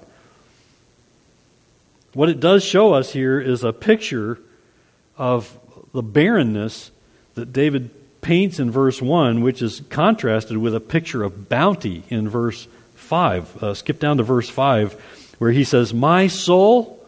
What 2.15 2.29
it 2.29 2.41
does 2.41 2.65
show 2.65 2.93
us 2.95 3.13
here 3.13 3.41
is 3.41 3.65
a 3.65 3.73
picture 3.73 4.39
of 5.17 5.59
the 5.93 6.03
barrenness 6.03 6.91
that 7.35 7.53
David 7.53 7.91
paints 8.21 8.59
in 8.59 8.71
verse 8.71 9.03
1, 9.03 9.43
which 9.43 9.63
is 9.63 9.83
contrasted 9.89 10.57
with 10.59 10.75
a 10.75 10.81
picture 10.81 11.23
of 11.23 11.49
bounty 11.49 12.05
in 12.09 12.29
verse 12.29 12.69
5. 12.95 13.63
Uh, 13.63 13.75
skip 13.75 13.99
down 13.99 14.19
to 14.19 14.23
verse 14.23 14.49
5, 14.49 14.93
where 15.39 15.51
he 15.51 15.65
says, 15.65 15.93
My 15.93 16.29
soul 16.29 17.03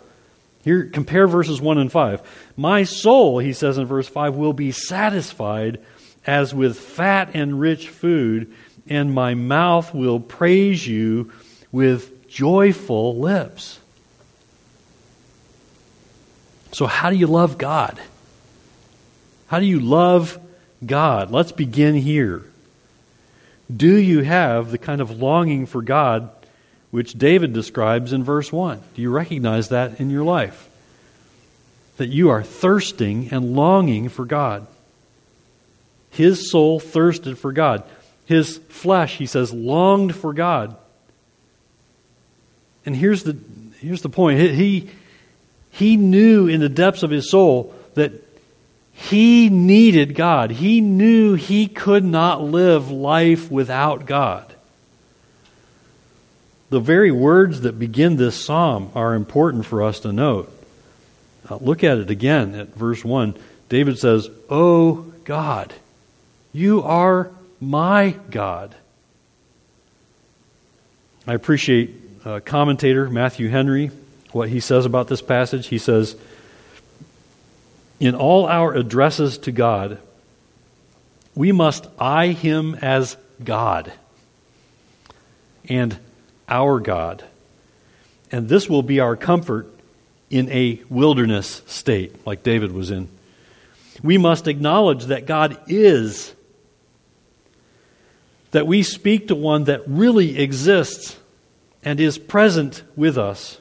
here, 0.65 0.87
compare 0.87 1.27
verses 1.27 1.61
1 1.61 1.77
and 1.77 1.93
5. 1.93 2.53
My 2.57 2.85
soul, 2.85 3.39
he 3.39 3.53
says 3.53 3.77
in 3.77 3.85
verse 3.85 4.09
5, 4.09 4.35
will 4.35 4.55
be 4.55 4.73
satisfied 4.73 5.79
as 6.27 6.55
with 6.55 6.79
fat 6.79 7.31
and 7.35 7.61
rich 7.61 7.89
food, 7.89 8.53
and 8.89 9.15
my 9.15 9.35
mouth 9.35 9.95
will 9.95 10.21
praise 10.21 10.87
you 10.87 11.33
with 11.73 12.29
joyful 12.29 13.19
lips. 13.19 13.79
So, 16.73 16.87
how 16.87 17.11
do 17.11 17.17
you 17.17 17.27
love 17.27 17.57
God? 17.59 18.01
How 19.47 19.61
do 19.61 19.67
you 19.67 19.81
love 19.81 20.39
God? 20.85 21.31
Let's 21.31 21.53
begin 21.53 21.95
here. 21.95 22.45
Do 23.75 23.95
you 23.95 24.23
have 24.23 24.71
the 24.71 24.79
kind 24.79 25.01
of 25.01 25.11
longing 25.11 25.67
for 25.67 25.83
God 25.83 26.31
which 26.95 27.15
David 27.15 27.53
describes 27.53 28.13
in 28.13 28.23
verse 28.23 28.53
1. 28.53 28.81
Do 28.95 29.03
you 29.03 29.11
recognize 29.11 29.71
that 29.71 29.99
in 29.99 30.11
your 30.11 30.23
life? 30.23 30.69
That 31.97 32.07
you 32.07 32.31
are 32.31 32.45
thirsting 32.45 33.31
and 33.33 33.57
longing 33.57 34.09
for 34.09 34.25
God. 34.25 34.65
His 36.15 36.51
soul 36.51 36.81
thirsted 36.81 37.39
for 37.39 37.53
God. 37.53 37.85
His 38.25 38.59
flesh, 38.69 39.17
he 39.19 39.27
says, 39.27 39.53
longed 39.53 40.15
for 40.15 40.33
God. 40.33 40.77
And 42.87 42.97
here's 42.97 43.23
the, 43.23 43.37
here's 43.81 44.03
the 44.03 44.09
point. 44.09 44.41
He, 44.41 44.91
he 45.71 45.97
knew 45.97 46.47
in 46.47 46.61
the 46.61 46.69
depths 46.69 47.03
of 47.03 47.11
his 47.11 47.31
soul 47.31 47.75
that 47.95 48.13
he 48.93 49.49
needed 49.49 50.15
God. 50.15 50.53
He 50.53 50.81
knew 50.81 51.35
he 51.35 51.67
could 51.67 52.05
not 52.05 52.43
live 52.43 52.91
life 52.91 53.51
without 53.51 54.07
God. 54.07 54.55
The 56.71 56.81
very 56.81 57.11
words 57.11 57.63
that 57.63 57.79
begin 57.79 58.17
this 58.17 58.43
psalm 58.43 58.91
are 58.95 59.15
important 59.15 59.67
for 59.67 59.83
us 59.83 60.01
to 60.01 60.13
note. 60.13 60.51
Uh, 61.49 61.57
look 61.57 61.85
at 61.85 61.99
it 61.99 62.11
again 62.11 62.55
at 62.55 62.75
verse 62.75 63.05
1. 63.05 63.35
David 63.69 63.99
says, 63.99 64.31
Oh 64.49 65.13
God, 65.25 65.75
you 66.55 66.83
are 66.83 67.31
my 67.61 68.17
God. 68.31 68.75
I 71.27 71.35
appreciate 71.35 71.95
uh, 72.25 72.41
commentator 72.45 73.11
Matthew 73.11 73.49
Henry, 73.49 73.91
what 74.33 74.49
he 74.49 74.61
says 74.61 74.87
about 74.87 75.09
this 75.09 75.21
passage. 75.21 75.67
He 75.67 75.79
says, 75.79 76.17
In 77.99 78.15
all 78.15 78.47
our 78.47 78.73
addresses 78.73 79.37
to 79.39 79.53
God, 79.53 79.99
we 81.35 81.51
must 81.51 81.87
eye 81.99 82.29
him 82.29 82.77
as 82.77 83.17
God 83.43 83.93
and 85.69 85.99
our 86.49 86.79
God. 86.79 87.25
And 88.31 88.49
this 88.49 88.69
will 88.69 88.83
be 88.83 89.01
our 89.01 89.17
comfort 89.17 89.69
in 90.31 90.51
a 90.51 90.81
wilderness 90.89 91.63
state, 91.67 92.27
like 92.27 92.43
David 92.43 92.73
was 92.73 92.91
in. 92.91 93.09
We 94.03 94.19
must 94.19 94.49
acknowledge 94.49 95.07
that 95.07 95.27
God 95.27 95.59
is, 95.69 96.34
that 98.55 98.69
we 98.69 98.85
speak 98.85 99.27
to 99.27 99.35
one 99.35 99.65
that 99.65 99.83
really 99.85 100.39
exists 100.39 101.17
and 101.85 101.99
is 101.99 102.19
present 102.19 102.85
with 102.95 103.19
us 103.19 103.61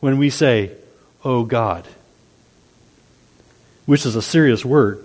when 0.00 0.18
we 0.18 0.28
say, 0.28 0.72
Oh 1.24 1.44
God, 1.44 1.86
which 3.86 4.04
is 4.04 4.16
a 4.16 4.22
serious 4.22 4.64
word. 4.64 5.04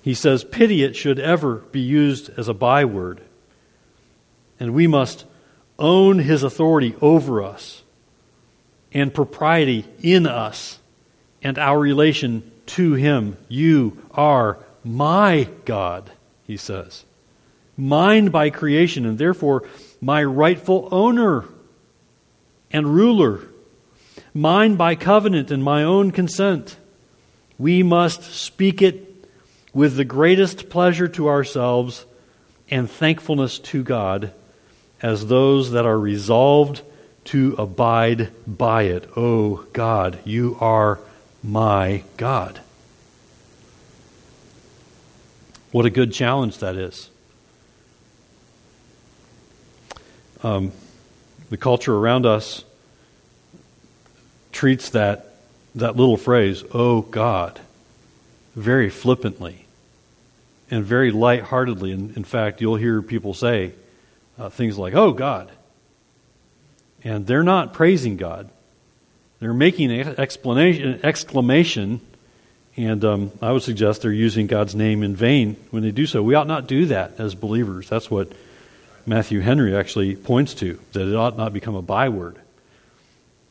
He 0.00 0.14
says, 0.14 0.44
Pity 0.44 0.82
it 0.82 0.96
should 0.96 1.18
ever 1.18 1.56
be 1.56 1.82
used 1.82 2.30
as 2.38 2.48
a 2.48 2.54
byword. 2.54 3.20
And 4.58 4.72
we 4.72 4.86
must 4.86 5.26
own 5.78 6.20
his 6.20 6.42
authority 6.42 6.94
over 7.02 7.42
us 7.42 7.82
and 8.94 9.12
propriety 9.12 9.84
in 10.02 10.26
us 10.26 10.78
and 11.42 11.58
our 11.58 11.78
relation 11.78 12.50
to 12.64 12.94
him. 12.94 13.36
You 13.50 14.02
are 14.12 14.58
my 14.82 15.48
God, 15.66 16.10
he 16.46 16.56
says. 16.56 17.04
Mine 17.76 18.28
by 18.28 18.50
creation, 18.50 19.06
and 19.06 19.18
therefore 19.18 19.64
my 20.00 20.22
rightful 20.22 20.88
owner 20.90 21.44
and 22.70 22.94
ruler. 22.94 23.40
Mine 24.34 24.76
by 24.76 24.94
covenant 24.94 25.50
and 25.50 25.62
my 25.62 25.82
own 25.82 26.10
consent. 26.10 26.76
We 27.58 27.82
must 27.82 28.22
speak 28.22 28.82
it 28.82 29.26
with 29.72 29.96
the 29.96 30.04
greatest 30.04 30.68
pleasure 30.68 31.08
to 31.08 31.28
ourselves 31.28 32.04
and 32.70 32.90
thankfulness 32.90 33.58
to 33.58 33.82
God 33.82 34.32
as 35.00 35.26
those 35.26 35.72
that 35.72 35.84
are 35.84 35.98
resolved 35.98 36.82
to 37.24 37.54
abide 37.58 38.30
by 38.46 38.84
it. 38.84 39.08
Oh 39.16 39.66
God, 39.72 40.18
you 40.24 40.56
are 40.60 40.98
my 41.42 42.04
God. 42.16 42.60
What 45.70 45.86
a 45.86 45.90
good 45.90 46.12
challenge 46.12 46.58
that 46.58 46.76
is. 46.76 47.10
Um, 50.42 50.72
the 51.50 51.56
culture 51.56 51.94
around 51.94 52.26
us 52.26 52.64
treats 54.52 54.90
that, 54.90 55.34
that 55.74 55.96
little 55.96 56.16
phrase, 56.16 56.64
oh 56.72 57.02
God, 57.02 57.60
very 58.54 58.90
flippantly 58.90 59.66
and 60.70 60.84
very 60.84 61.10
lightheartedly. 61.10 61.92
In, 61.92 62.14
in 62.16 62.24
fact, 62.24 62.60
you'll 62.60 62.76
hear 62.76 63.02
people 63.02 63.34
say, 63.34 63.72
uh, 64.38 64.48
things 64.48 64.78
like, 64.78 64.94
oh, 64.94 65.12
God. 65.12 65.50
And 67.04 67.26
they're 67.26 67.42
not 67.42 67.72
praising 67.72 68.16
God. 68.16 68.48
They're 69.40 69.52
making 69.52 69.90
an 69.90 70.18
explanation, 70.18 71.00
exclamation, 71.02 72.00
and 72.76 73.04
um, 73.04 73.32
I 73.42 73.52
would 73.52 73.62
suggest 73.62 74.02
they're 74.02 74.12
using 74.12 74.46
God's 74.46 74.74
name 74.74 75.02
in 75.02 75.14
vain 75.14 75.56
when 75.70 75.82
they 75.82 75.90
do 75.90 76.06
so. 76.06 76.22
We 76.22 76.34
ought 76.34 76.46
not 76.46 76.66
do 76.66 76.86
that 76.86 77.18
as 77.18 77.34
believers. 77.34 77.88
That's 77.88 78.10
what 78.10 78.32
Matthew 79.06 79.40
Henry 79.40 79.76
actually 79.76 80.16
points 80.16 80.54
to, 80.54 80.78
that 80.92 81.08
it 81.08 81.14
ought 81.14 81.36
not 81.36 81.52
become 81.52 81.74
a 81.74 81.82
byword. 81.82 82.38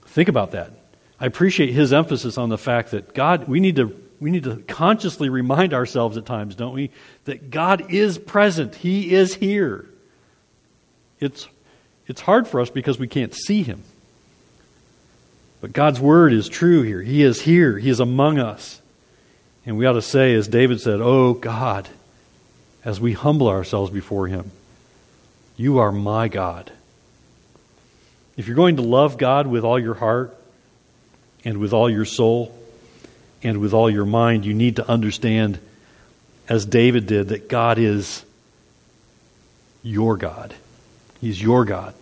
Think 0.05 0.29
about 0.29 0.51
that. 0.51 0.71
I 1.19 1.25
appreciate 1.25 1.71
his 1.71 1.93
emphasis 1.93 2.37
on 2.37 2.49
the 2.49 2.57
fact 2.57 2.91
that 2.91 3.13
God, 3.13 3.47
we 3.47 3.59
need 3.59 3.75
to 3.77 3.97
we 4.19 4.29
need 4.29 4.43
to 4.43 4.57
consciously 4.67 5.29
remind 5.29 5.73
ourselves 5.73 6.15
at 6.15 6.27
times, 6.27 6.53
don't 6.53 6.75
we, 6.75 6.91
that 7.25 7.49
God 7.49 7.91
is 7.91 8.19
present. 8.19 8.75
He 8.75 9.15
is 9.15 9.33
here 9.33 9.87
it's, 11.21 11.47
it's 12.07 12.19
hard 12.19 12.47
for 12.47 12.59
us 12.59 12.69
because 12.69 12.99
we 12.99 13.07
can't 13.07 13.33
see 13.33 13.63
him. 13.63 13.83
But 15.61 15.71
God's 15.71 15.99
word 15.99 16.33
is 16.33 16.49
true 16.49 16.81
here. 16.81 17.01
He 17.01 17.21
is 17.21 17.41
here, 17.43 17.77
He 17.77 17.89
is 17.89 17.99
among 17.99 18.39
us. 18.39 18.81
And 19.63 19.77
we 19.77 19.85
ought 19.85 19.93
to 19.93 20.01
say, 20.01 20.33
as 20.33 20.47
David 20.47 20.81
said, 20.81 20.99
Oh 20.99 21.35
God, 21.35 21.87
as 22.83 22.99
we 22.99 23.13
humble 23.13 23.47
ourselves 23.47 23.91
before 23.91 24.27
Him, 24.27 24.51
You 25.61 25.77
are 25.77 25.91
my 25.91 26.27
God. 26.27 26.71
If 28.35 28.47
you're 28.47 28.55
going 28.55 28.77
to 28.77 28.81
love 28.81 29.19
God 29.19 29.45
with 29.45 29.63
all 29.63 29.77
your 29.77 29.93
heart 29.93 30.35
and 31.45 31.59
with 31.59 31.71
all 31.71 31.87
your 31.87 32.03
soul 32.03 32.57
and 33.43 33.59
with 33.59 33.71
all 33.71 33.87
your 33.87 34.05
mind, 34.05 34.43
you 34.43 34.55
need 34.55 34.77
to 34.77 34.89
understand, 34.89 35.59
as 36.49 36.65
David 36.65 37.05
did, 37.05 37.27
that 37.27 37.47
God 37.47 37.77
is 37.77 38.25
your 39.83 40.17
God. 40.17 40.55
He's 41.19 41.39
your 41.39 41.63
God. 41.63 41.93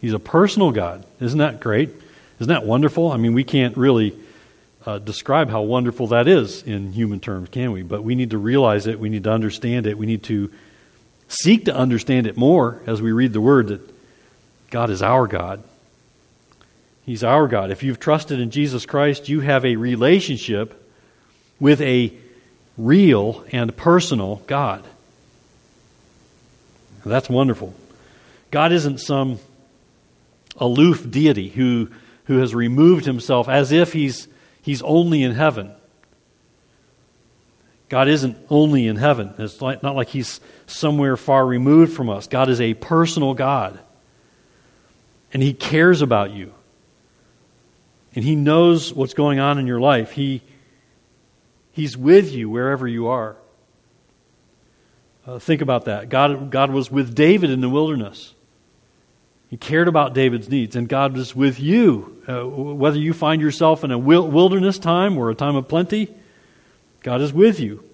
He's 0.00 0.12
a 0.12 0.20
personal 0.20 0.70
God. 0.70 1.04
Isn't 1.18 1.40
that 1.40 1.58
great? 1.58 1.90
Isn't 2.38 2.52
that 2.52 2.64
wonderful? 2.64 3.10
I 3.10 3.16
mean, 3.16 3.34
we 3.34 3.42
can't 3.42 3.76
really 3.76 4.14
uh, 4.86 5.00
describe 5.00 5.50
how 5.50 5.62
wonderful 5.62 6.06
that 6.06 6.28
is 6.28 6.62
in 6.62 6.92
human 6.92 7.18
terms, 7.18 7.48
can 7.48 7.72
we? 7.72 7.82
But 7.82 8.04
we 8.04 8.14
need 8.14 8.30
to 8.30 8.38
realize 8.38 8.86
it. 8.86 9.00
We 9.00 9.08
need 9.08 9.24
to 9.24 9.32
understand 9.32 9.88
it. 9.88 9.98
We 9.98 10.06
need 10.06 10.22
to 10.24 10.52
seek 11.30 11.64
to 11.66 11.74
understand 11.74 12.26
it 12.26 12.36
more 12.36 12.82
as 12.86 13.00
we 13.00 13.12
read 13.12 13.32
the 13.32 13.40
Word 13.40 13.68
that 13.68 13.80
God 14.68 14.90
is 14.90 15.00
our 15.00 15.26
God. 15.26 15.62
He's 17.06 17.24
our 17.24 17.48
God. 17.48 17.70
If 17.70 17.82
you've 17.82 17.98
trusted 17.98 18.38
in 18.38 18.50
Jesus 18.50 18.84
Christ, 18.84 19.28
you 19.28 19.40
have 19.40 19.64
a 19.64 19.76
relationship 19.76 20.76
with 21.58 21.80
a 21.80 22.12
real 22.76 23.44
and 23.52 23.76
personal 23.76 24.42
God. 24.46 24.84
That's 27.04 27.30
wonderful. 27.30 27.74
God 28.50 28.72
isn't 28.72 28.98
some 28.98 29.38
aloof 30.56 31.08
deity 31.10 31.48
who, 31.48 31.90
who 32.24 32.38
has 32.38 32.54
removed 32.54 33.06
himself 33.06 33.48
as 33.48 33.72
if 33.72 33.92
he's, 33.92 34.28
he's 34.62 34.82
only 34.82 35.22
in 35.22 35.32
heaven. 35.32 35.72
God 37.90 38.06
isn't 38.08 38.38
only 38.48 38.86
in 38.86 38.94
heaven. 38.94 39.34
It's 39.36 39.60
not 39.60 39.82
like 39.82 40.08
he's 40.08 40.40
somewhere 40.66 41.16
far 41.16 41.44
removed 41.44 41.92
from 41.92 42.08
us. 42.08 42.28
God 42.28 42.48
is 42.48 42.60
a 42.60 42.74
personal 42.74 43.34
God. 43.34 43.80
And 45.34 45.42
he 45.42 45.52
cares 45.52 46.00
about 46.00 46.30
you. 46.30 46.54
And 48.14 48.24
he 48.24 48.36
knows 48.36 48.94
what's 48.94 49.12
going 49.12 49.40
on 49.40 49.58
in 49.58 49.66
your 49.66 49.80
life. 49.80 50.12
He, 50.12 50.40
he's 51.72 51.96
with 51.96 52.32
you 52.32 52.48
wherever 52.48 52.86
you 52.86 53.08
are. 53.08 53.36
Uh, 55.26 55.40
think 55.40 55.60
about 55.60 55.86
that. 55.86 56.08
God, 56.08 56.50
God 56.50 56.70
was 56.70 56.92
with 56.92 57.12
David 57.12 57.50
in 57.50 57.60
the 57.60 57.68
wilderness. 57.68 58.34
He 59.48 59.56
cared 59.56 59.88
about 59.88 60.14
David's 60.14 60.48
needs, 60.48 60.76
and 60.76 60.88
God 60.88 61.16
was 61.16 61.34
with 61.34 61.58
you. 61.58 62.22
Uh, 62.28 62.46
whether 62.46 62.98
you 62.98 63.12
find 63.12 63.42
yourself 63.42 63.82
in 63.82 63.90
a 63.90 63.98
wilderness 63.98 64.78
time 64.78 65.18
or 65.18 65.28
a 65.28 65.34
time 65.34 65.56
of 65.56 65.66
plenty, 65.66 66.14
God 67.02 67.20
is 67.20 67.32
with 67.32 67.60
you. 67.60 67.84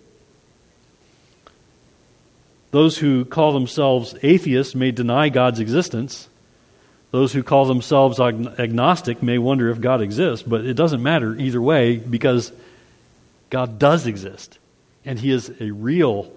Those 2.70 2.98
who 2.98 3.25
call 3.25 3.52
themselves 3.52 4.14
atheists 4.22 4.75
may 4.75 4.90
deny 4.90 5.28
God's 5.28 5.60
existence. 5.60 6.28
Those 7.10 7.32
who 7.32 7.42
call 7.42 7.64
themselves 7.64 8.20
agnostic 8.20 9.22
may 9.22 9.38
wonder 9.38 9.70
if 9.70 9.80
God 9.80 10.02
exists, 10.02 10.46
but 10.46 10.66
it 10.66 10.75
doesn't 10.75 11.02
matter 11.02 11.34
either 11.36 11.62
way 11.62 11.96
because 11.96 12.52
God 13.48 13.78
does 13.78 14.06
exist. 14.06 14.58
And 15.04 15.18
He 15.18 15.30
is 15.30 15.50
a 15.60 15.70
real, 15.70 16.30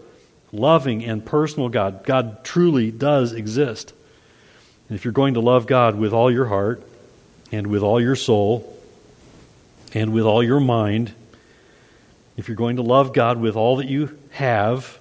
loving, 0.51 1.03
and 1.03 1.25
personal 1.25 1.69
God. 1.69 2.05
God 2.05 2.43
truly 2.45 2.91
does 2.91 3.33
exist. 3.33 3.93
And 4.88 4.95
if 4.95 5.03
you're 5.03 5.11
going 5.11 5.33
to 5.33 5.41
love 5.41 5.67
God 5.67 5.95
with 5.95 6.13
all 6.13 6.31
your 6.31 6.45
heart 6.45 6.81
and 7.51 7.67
with 7.67 7.81
all 7.81 7.99
your 7.99 8.15
soul 8.15 8.77
and 9.93 10.13
with 10.13 10.23
all 10.23 10.43
your 10.43 10.59
mind, 10.59 11.13
if 12.39 12.48
you're 12.48 12.55
going 12.55 12.77
to 12.77 12.81
love 12.81 13.12
God 13.12 13.38
with 13.38 13.58
all 13.58 13.75
that 13.75 13.88
you 13.88 14.17
have, 14.29 14.98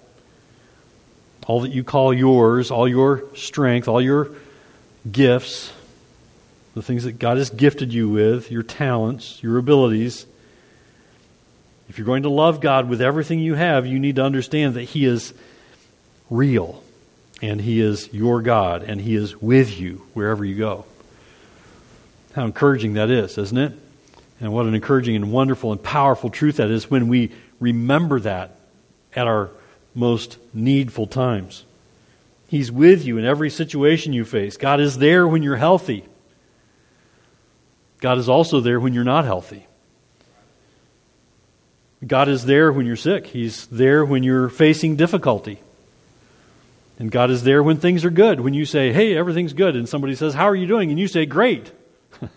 all 1.47 1.61
that 1.61 1.71
you 1.71 1.85
call 1.85 2.13
yours, 2.13 2.73
all 2.73 2.89
your 2.89 3.23
strength, 3.37 3.87
all 3.87 4.03
your 4.03 4.31
gifts, 5.11 5.73
the 6.75 6.83
things 6.83 7.05
that 7.05 7.21
God 7.21 7.37
has 7.37 7.49
gifted 7.49 7.93
you 7.95 8.09
with, 8.09 8.51
your 8.51 8.65
talents, 8.65 9.41
your 9.41 9.57
abilities, 9.57 10.27
if 11.89 11.97
you're 11.97 12.07
going 12.07 12.25
to 12.25 12.29
love 12.29 12.61
God 12.61 12.89
with 12.89 13.01
everything 13.01 13.39
you 13.39 13.55
have, 13.55 13.87
you 13.87 14.01
need 14.01 14.17
to 14.17 14.25
understand 14.25 14.75
that 14.75 14.83
He 14.83 15.05
is 15.05 15.33
real 16.29 16.83
and 17.41 17.61
He 17.61 17.81
is 17.81 18.13
your 18.13 18.43
God, 18.43 18.83
and 18.83 19.01
He 19.01 19.15
is 19.15 19.41
with 19.41 19.79
you 19.79 20.03
wherever 20.13 20.45
you 20.45 20.57
go. 20.57 20.87
How 22.35 22.45
encouraging 22.45 22.95
that 22.95 23.11
is, 23.11 23.39
isn't 23.39 23.57
it? 23.57 23.73
And 24.41 24.53
what 24.53 24.67
an 24.67 24.75
encouraging 24.75 25.17
and 25.17 25.33
wonderful 25.33 25.73
and 25.73 25.83
powerful 25.83 26.31
truth 26.31 26.57
that 26.57 26.71
is 26.71 26.91
when 26.91 27.09
we 27.09 27.33
remember 27.59 28.21
that 28.21 28.57
at 29.15 29.27
our 29.27 29.51
most 29.95 30.39
needful 30.55 31.07
times. 31.07 31.65
He's 32.47 32.71
with 32.71 33.05
you 33.05 33.19
in 33.19 33.25
every 33.25 33.51
situation 33.51 34.13
you 34.13 34.25
face. 34.25 34.57
God 34.57 34.81
is 34.81 34.99
there 34.99 35.27
when 35.27 35.43
you're 35.43 35.57
healthy. 35.57 36.05
God 38.01 38.19
is 38.19 38.29
also 38.29 38.61
there 38.61 38.79
when 38.79 38.95
you're 38.95 39.05
not 39.05 39.25
healthy. 39.25 39.67
God 42.07 42.29
is 42.29 42.45
there 42.45 42.73
when 42.73 42.87
you're 42.87 42.97
sick. 42.97 43.27
He's 43.27 43.67
there 43.67 44.05
when 44.05 44.23
you're 44.23 44.49
facing 44.49 44.95
difficulty. 44.95 45.59
And 47.01 47.11
God 47.11 47.31
is 47.31 47.43
there 47.43 47.63
when 47.63 47.79
things 47.79 48.05
are 48.05 48.11
good. 48.11 48.41
When 48.41 48.55
you 48.55 48.65
say, 48.65 48.93
hey, 48.93 49.17
everything's 49.17 49.53
good, 49.53 49.75
and 49.75 49.89
somebody 49.89 50.15
says, 50.15 50.35
how 50.35 50.49
are 50.49 50.55
you 50.55 50.67
doing? 50.67 50.91
And 50.91 50.99
you 50.99 51.09
say, 51.09 51.27
great. 51.27 51.73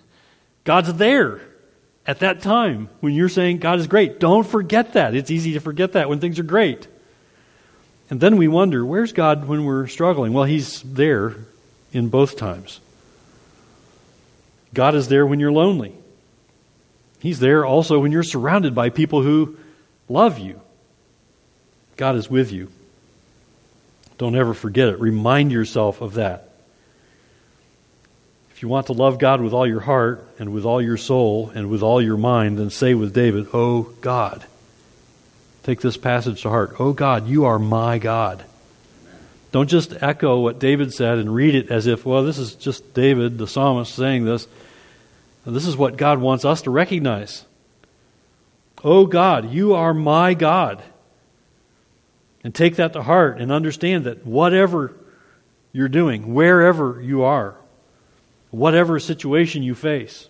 God's 0.64 0.94
there 0.96 1.42
at 2.06 2.20
that 2.20 2.42
time 2.42 2.90
when 3.00 3.14
you're 3.14 3.30
saying 3.30 3.60
God 3.60 3.80
is 3.80 3.88
great. 3.88 4.20
Don't 4.20 4.46
forget 4.46 4.94
that. 4.94 5.16
It's 5.16 5.32
easy 5.32 5.54
to 5.54 5.60
forget 5.60 5.94
that 5.94 6.10
when 6.10 6.20
things 6.20 6.40
are 6.40 6.44
great. 6.44 6.88
And 8.10 8.20
then 8.20 8.38
we 8.38 8.48
wonder, 8.48 8.86
where's 8.86 9.14
God 9.14 9.48
when 9.48 9.64
we're 9.66 9.88
struggling? 9.88 10.34
Well, 10.34 10.44
He's 10.44 10.82
there 10.82 11.36
in 11.94 12.10
both 12.10 12.38
times. 12.38 12.80
God 14.74 14.96
is 14.96 15.08
there 15.08 15.26
when 15.26 15.40
you're 15.40 15.52
lonely. 15.52 15.94
He's 17.20 17.40
there 17.40 17.66
also 17.66 18.00
when 18.00 18.12
you're 18.12 18.24
surrounded 18.24 18.74
by 18.74 18.90
people 18.90 19.22
who 19.22 19.58
love 20.10 20.40
you. 20.40 20.60
God 21.98 22.16
is 22.16 22.30
with 22.30 22.52
you. 22.52 22.72
Don't 24.18 24.36
ever 24.36 24.54
forget 24.54 24.90
it. 24.90 25.00
Remind 25.00 25.52
yourself 25.52 26.02
of 26.02 26.16
that. 26.16 26.51
If 28.62 28.64
you 28.64 28.70
want 28.70 28.86
to 28.86 28.94
love 28.94 29.18
God 29.18 29.42
with 29.42 29.54
all 29.54 29.66
your 29.66 29.80
heart 29.80 30.24
and 30.38 30.54
with 30.54 30.66
all 30.66 30.80
your 30.80 30.96
soul 30.96 31.52
and 31.56 31.68
with 31.68 31.82
all 31.82 32.00
your 32.00 32.16
mind, 32.16 32.60
then 32.60 32.70
say 32.70 32.94
with 32.94 33.12
David, 33.12 33.48
Oh 33.54 33.92
God. 34.02 34.46
Take 35.64 35.82
this 35.82 35.98
passage 35.98 36.44
to 36.44 36.50
heart. 36.50 36.76
Oh 36.78 36.94
God, 36.94 37.28
you 37.28 37.46
are 37.46 37.58
my 37.58 37.98
God. 37.98 38.46
Don't 39.52 39.68
just 39.68 40.04
echo 40.04 40.42
what 40.42 40.60
David 40.60 40.94
said 40.94 41.18
and 41.18 41.34
read 41.34 41.56
it 41.56 41.72
as 41.72 41.88
if, 41.88 42.06
well, 42.06 42.24
this 42.24 42.38
is 42.38 42.54
just 42.54 42.94
David, 42.94 43.40
the 43.40 43.48
psalmist, 43.48 43.96
saying 43.96 44.26
this. 44.26 44.48
This 45.44 45.66
is 45.66 45.76
what 45.76 45.98
God 45.98 46.20
wants 46.20 46.46
us 46.46 46.62
to 46.62 46.70
recognize. 46.70 47.46
Oh 48.84 49.08
God, 49.08 49.52
you 49.52 49.74
are 49.74 49.96
my 49.96 50.36
God. 50.36 50.84
And 52.44 52.54
take 52.54 52.76
that 52.76 52.94
to 52.94 53.02
heart 53.02 53.40
and 53.40 53.52
understand 53.52 54.04
that 54.04 54.24
whatever 54.24 54.94
you're 55.74 55.90
doing, 55.90 56.36
wherever 56.36 57.02
you 57.02 57.24
are, 57.24 57.56
whatever 58.52 59.00
situation 59.00 59.64
you 59.64 59.74
face, 59.74 60.28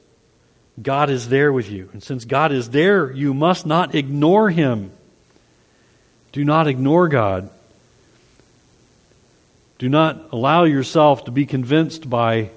God 0.82 1.10
is 1.10 1.30
there 1.30 1.52
with 1.52 1.70
you. 1.70 1.90
And 1.94 2.02
since 2.02 2.26
God 2.26 2.52
is 2.52 2.70
there, 2.70 3.12
you 3.12 3.34
must 3.34 3.66
not 3.66 3.94
ignore 3.94 4.50
Him. 4.50 4.92
Do 6.32 6.46
not 6.46 6.68
ignore 6.68 7.10
God. 7.10 7.50
Do 9.80 9.90
not 9.90 10.30
allow 10.32 10.64
yourself 10.64 11.26
to 11.26 11.32
be 11.32 11.46
convinced 11.46 12.10
by 12.10 12.52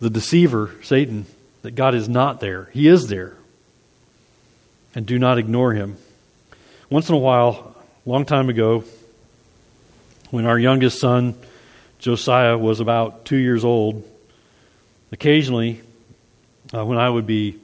the 0.00 0.10
deceiver, 0.10 0.74
Satan, 0.82 1.24
that 1.62 1.76
God 1.76 1.94
is 1.94 2.08
not 2.08 2.40
there. 2.40 2.68
He 2.72 2.88
is 2.88 3.08
there. 3.08 3.36
And 4.94 5.06
do 5.06 5.18
not 5.18 5.38
ignore 5.38 5.72
Him. 5.72 5.96
Once 6.90 7.08
in 7.08 7.14
a 7.14 7.18
while, 7.18 7.76
a 8.04 8.08
long 8.08 8.24
time 8.24 8.48
ago, 8.48 8.84
when 10.30 10.46
our 10.46 10.58
youngest 10.58 11.00
son, 11.00 11.34
Josiah, 11.98 12.58
was 12.58 12.80
about 12.80 13.24
two 13.24 13.36
years 13.36 13.64
old, 13.64 14.04
occasionally, 15.14 15.80
uh, 16.74 16.84
when 16.84 16.98
I 16.98 17.08
would 17.08 17.26
be 17.26 17.56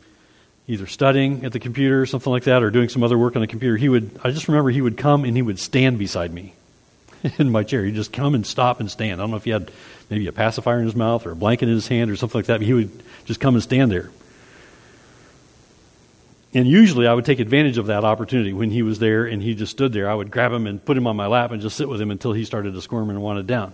either 0.69 0.87
studying 0.87 1.45
at 1.45 1.51
the 1.51 1.59
computer 1.59 2.01
or 2.01 2.07
something 2.07 2.31
like 2.31 2.45
that, 2.45 2.63
or 2.63 2.71
doing 2.71 2.89
some 2.89 3.03
other 3.03 3.19
work 3.19 3.35
on 3.35 3.43
the 3.43 3.49
computer, 3.49 3.77
he 3.77 3.89
would, 3.89 4.19
I 4.23 4.31
just 4.31 4.47
remember 4.47 4.71
he 4.71 4.81
would 4.81 4.97
come 4.97 5.25
and 5.25 5.37
he 5.37 5.43
would 5.43 5.59
stand 5.59 5.99
beside 5.99 6.33
me 6.33 6.55
in 7.39 7.51
my 7.51 7.65
chair. 7.65 7.85
He'd 7.85 7.97
just 7.97 8.13
come 8.13 8.37
and 8.37 8.47
stop 8.47 8.79
and 8.79 8.89
stand. 8.89 9.21
I 9.21 9.25
don't 9.25 9.33
know 9.33 9.37
if 9.37 9.45
he 9.45 9.51
had 9.51 9.73
maybe 10.09 10.29
a 10.29 10.33
pacifier 10.33 10.79
in 10.79 10.85
his 10.85 10.95
mouth 10.95 11.27
or 11.27 11.33
a 11.33 11.37
blanket 11.37 11.69
in 11.69 11.75
his 11.75 11.89
hand 11.89 12.09
or 12.11 12.17
something 12.17 12.39
like 12.39 12.47
that, 12.47 12.59
but 12.59 12.67
he 12.67 12.73
would 12.73 13.03
just 13.25 13.41
come 13.41 13.55
and 13.55 13.63
stand 13.63 13.91
there. 13.91 14.11
And 16.55 16.69
usually 16.69 17.09
I 17.09 17.15
would 17.15 17.25
take 17.25 17.41
advantage 17.41 17.79
of 17.79 17.87
that 17.87 18.05
opportunity 18.05 18.53
when 18.53 18.71
he 18.71 18.83
was 18.83 19.01
there 19.01 19.27
and 19.27 19.43
he 19.43 19.57
just 19.57 19.73
stood 19.73 19.93
there. 19.93 20.09
I 20.09 20.15
would 20.15 20.31
grab 20.31 20.53
him 20.53 20.69
and 20.69 20.85
put 20.85 20.97
him 20.97 21.09
on 21.09 21.17
my 21.17 21.27
lap 21.27 21.51
and 21.51 21.61
just 21.61 21.77
sit 21.77 21.89
with 21.89 22.01
him 22.01 22.13
until 22.13 22.33
he 22.33 22.45
started 22.45 22.75
to 22.75 22.81
squirm 22.81 23.11
and 23.11 23.21
wanted 23.21 23.49
down. 23.49 23.73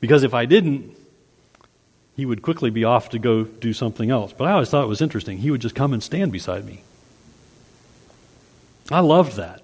Because 0.00 0.22
if 0.22 0.32
I 0.32 0.44
didn't, 0.44 0.96
he 2.18 2.26
would 2.26 2.42
quickly 2.42 2.68
be 2.68 2.82
off 2.82 3.10
to 3.10 3.18
go 3.20 3.44
do 3.44 3.72
something 3.72 4.10
else. 4.10 4.32
But 4.36 4.48
I 4.48 4.50
always 4.50 4.68
thought 4.68 4.82
it 4.82 4.88
was 4.88 5.00
interesting. 5.00 5.38
He 5.38 5.52
would 5.52 5.60
just 5.60 5.76
come 5.76 5.92
and 5.92 6.02
stand 6.02 6.32
beside 6.32 6.64
me. 6.64 6.82
I 8.90 8.98
loved 8.98 9.36
that. 9.36 9.62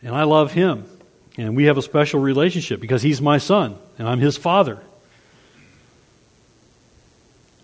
And 0.00 0.14
I 0.14 0.22
love 0.22 0.52
him. 0.52 0.88
And 1.36 1.56
we 1.56 1.64
have 1.64 1.76
a 1.76 1.82
special 1.82 2.20
relationship 2.20 2.80
because 2.80 3.02
he's 3.02 3.20
my 3.20 3.38
son 3.38 3.76
and 3.98 4.08
I'm 4.08 4.20
his 4.20 4.36
father. 4.36 4.78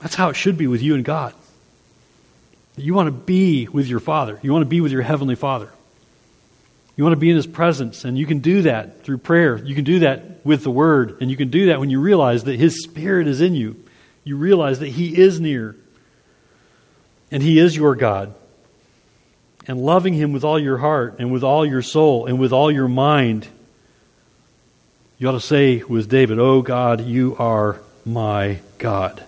That's 0.00 0.16
how 0.16 0.28
it 0.28 0.35
should 0.35 0.59
be 0.59 0.66
with 0.66 0.83
you 0.83 0.96
and 0.96 1.04
God. 1.04 1.33
You 2.76 2.94
want 2.94 3.07
to 3.07 3.12
be 3.12 3.68
with 3.68 3.87
your 3.87 4.00
father, 4.00 4.40
you 4.42 4.52
want 4.52 4.62
to 4.62 4.68
be 4.68 4.80
with 4.80 4.90
your 4.90 5.02
heavenly 5.02 5.37
father. 5.37 5.70
You 6.96 7.04
want 7.04 7.14
to 7.14 7.20
be 7.20 7.30
in 7.30 7.37
his 7.37 7.46
presence, 7.46 8.04
and 8.04 8.16
you 8.16 8.26
can 8.26 8.38
do 8.38 8.62
that 8.62 9.02
through 9.02 9.18
prayer. 9.18 9.57
You 9.57 9.74
can 9.74 9.85
do 9.85 10.00
that 10.00 10.44
with 10.44 10.62
the 10.62 10.70
word, 10.70 11.18
and 11.20 11.30
you 11.30 11.37
can 11.37 11.50
do 11.50 11.66
that 11.66 11.80
when 11.80 11.90
you 11.90 12.00
realize 12.00 12.44
that 12.44 12.59
his 12.59 12.83
spirit 12.85 13.26
is 13.26 13.40
in 13.40 13.54
you. 13.54 13.83
You 14.22 14.37
realize 14.37 14.78
that 14.78 14.88
he 14.88 15.20
is 15.20 15.40
near, 15.40 15.76
and 17.30 17.42
he 17.42 17.59
is 17.59 17.76
your 17.76 17.94
God 17.94 18.35
and 19.66 19.85
loving 19.85 20.14
Him 20.14 20.33
with 20.33 20.44
all 20.44 20.59
your 20.59 20.78
heart 20.78 21.16
and 21.18 21.33
with 21.33 21.42
all 21.42 21.64
your 21.64 21.83
soul 21.83 22.26
and 22.26 22.38
with 22.38 22.52
all 22.52 22.70
your 22.70 22.88
mind, 22.88 23.48
you 25.18 25.28
ought 25.28 25.33
to 25.33 25.40
say 25.40 25.83
with 25.83 26.09
David, 26.09 26.38
Oh 26.38 26.62
God, 26.62 27.00
you 27.00 27.37
are 27.38 27.80
my 28.04 28.59
God. 28.78 29.24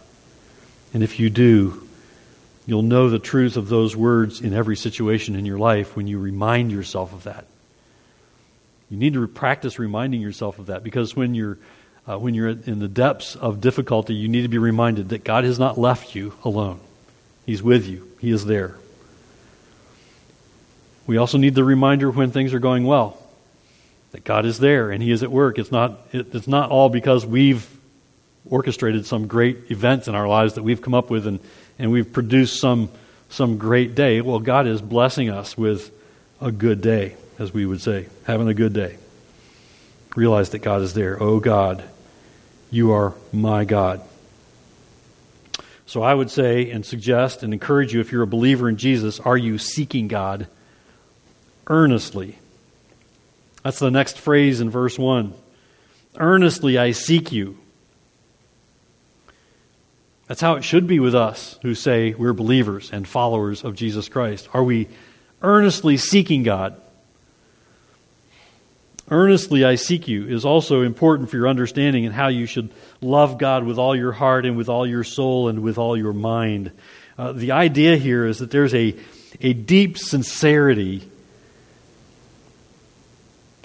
And 0.92 1.02
if 1.02 1.18
you 1.18 1.31
do, 1.31 1.87
you'll 2.66 2.83
know 2.83 3.09
the 3.09 3.18
truth 3.18 3.57
of 3.57 3.68
those 3.68 3.96
words 3.96 4.40
in 4.40 4.52
every 4.52 4.76
situation 4.76 5.37
in 5.37 5.46
your 5.46 5.59
life 5.59 5.96
when 5.96 6.07
you 6.07 6.18
remind 6.18 6.72
yourself 6.72 7.12
of 7.12 7.24
that. 7.24 7.46
You 8.90 8.96
need 8.96 9.14
to 9.14 9.27
practice 9.27 9.79
reminding 9.79 10.20
yourself 10.20 10.59
of 10.59 10.66
that 10.66 10.85
because 10.85 11.16
when 11.16 11.35
you're 11.35 11.59
uh, 12.09 12.18
when 12.18 12.35
you're 12.35 12.51
in 12.51 12.79
the 12.79 12.88
depths 12.88 13.35
of 13.35 13.61
difficulty, 13.61 14.14
you 14.14 14.29
need 14.29 14.42
to 14.42 14.49
be 14.49 14.59
reminded 14.59 15.09
that 15.09 15.25
God 15.25 15.42
has 15.42 15.59
not 15.59 15.77
left 15.77 16.14
you 16.14 16.35
alone. 16.44 16.79
He's 17.44 17.62
with 17.62 17.87
you. 17.87 18.09
He 18.20 18.31
is 18.31 18.44
there. 18.44 18.77
We 21.07 21.16
also 21.16 21.38
need 21.38 21.55
the 21.55 21.64
reminder 21.64 22.11
when 22.11 22.31
things 22.31 22.55
are 22.55 22.59
going 22.59 22.85
well 22.85 23.20
that 24.12 24.25
God 24.25 24.46
is 24.46 24.59
there 24.59 24.90
and 24.90 25.03
He 25.03 25.11
is 25.11 25.22
at 25.22 25.31
work. 25.31 25.59
It's 25.59 25.72
not, 25.72 25.99
it, 26.12 26.35
it's 26.35 26.49
not 26.49 26.70
all 26.70 26.88
because 26.88 27.27
we've 27.27 27.68
orchestrated 28.49 29.07
some 29.07 29.27
great 29.27 29.70
events 29.70 30.09
in 30.09 30.14
our 30.14 30.29
lives 30.29 30.55
that 30.55 30.62
we've 30.62 30.81
come 30.81 30.94
up 30.94 31.11
with 31.11 31.27
and, 31.27 31.40
and 31.79 31.90
we've 31.90 32.12
produced 32.12 32.61
some, 32.61 32.88
some 33.29 33.59
great 33.59 33.94
day. 33.94 34.20
Well, 34.20 34.38
God 34.38 34.66
is 34.66 34.81
blessing 34.81 35.29
us 35.29 35.59
with 35.59 35.90
a 36.40 36.53
good 36.53 36.81
day, 36.81 37.16
as 37.38 37.53
we 37.53 37.66
would 37.66 37.81
say, 37.81 38.07
having 38.25 38.49
a 38.49 38.55
good 38.55 38.72
day. 38.72 38.96
Realize 40.14 40.51
that 40.51 40.61
God 40.61 40.83
is 40.83 40.94
there. 40.94 41.22
Oh 41.22 41.40
God, 41.40 41.85
you 42.70 42.92
are 42.92 43.14
my 43.33 43.64
God. 43.64 44.01
So 45.85 46.03
I 46.03 46.14
would 46.14 46.31
say 46.31 46.70
and 46.70 46.85
suggest 46.85 47.42
and 47.42 47.53
encourage 47.53 47.92
you 47.92 48.01
if 48.01 48.11
you're 48.11 48.22
a 48.22 48.27
believer 48.27 48.68
in 48.68 48.77
Jesus, 48.77 49.20
are 49.20 49.37
you 49.37 49.59
seeking 49.59 50.09
God 50.09 50.49
earnestly. 51.68 52.38
That's 53.62 53.79
the 53.79 53.90
next 53.90 54.18
phrase 54.18 54.61
in 54.61 54.70
verse 54.70 54.99
1. 54.99 55.35
Earnestly 56.16 56.79
I 56.79 56.92
seek 56.92 57.33
you. 57.33 57.59
That's 60.29 60.40
how 60.40 60.55
it 60.55 60.64
should 60.64 60.87
be 60.87 60.99
with 60.99 61.14
us 61.14 61.59
who 61.62 61.75
say 61.75 62.14
we're 62.14 62.33
believers 62.33 62.90
and 62.92 63.07
followers 63.07 63.64
of 63.64 63.77
Jesus 63.77 64.09
Christ. 64.09 64.49
Are 64.53 64.64
we 64.64 64.88
earnestly 65.42 65.96
seeking 65.96 66.42
God? 66.42 66.81
Earnestly 69.10 69.64
I 69.64 69.76
seek 69.76 70.08
you 70.08 70.26
is 70.26 70.44
also 70.44 70.82
important 70.82 71.30
for 71.30 71.36
your 71.36 71.48
understanding 71.48 72.06
and 72.06 72.14
how 72.14 72.28
you 72.28 72.46
should 72.46 72.70
love 73.00 73.38
God 73.38 73.64
with 73.64 73.78
all 73.78 73.94
your 73.94 74.12
heart 74.12 74.46
and 74.46 74.56
with 74.56 74.68
all 74.68 74.86
your 74.86 75.04
soul 75.04 75.48
and 75.48 75.62
with 75.62 75.78
all 75.78 75.96
your 75.96 76.12
mind. 76.12 76.72
Uh, 77.16 77.32
the 77.32 77.52
idea 77.52 77.96
here 77.96 78.26
is 78.26 78.38
that 78.38 78.50
there's 78.50 78.74
a, 78.74 78.96
a 79.40 79.52
deep 79.52 79.96
sincerity 79.96 81.08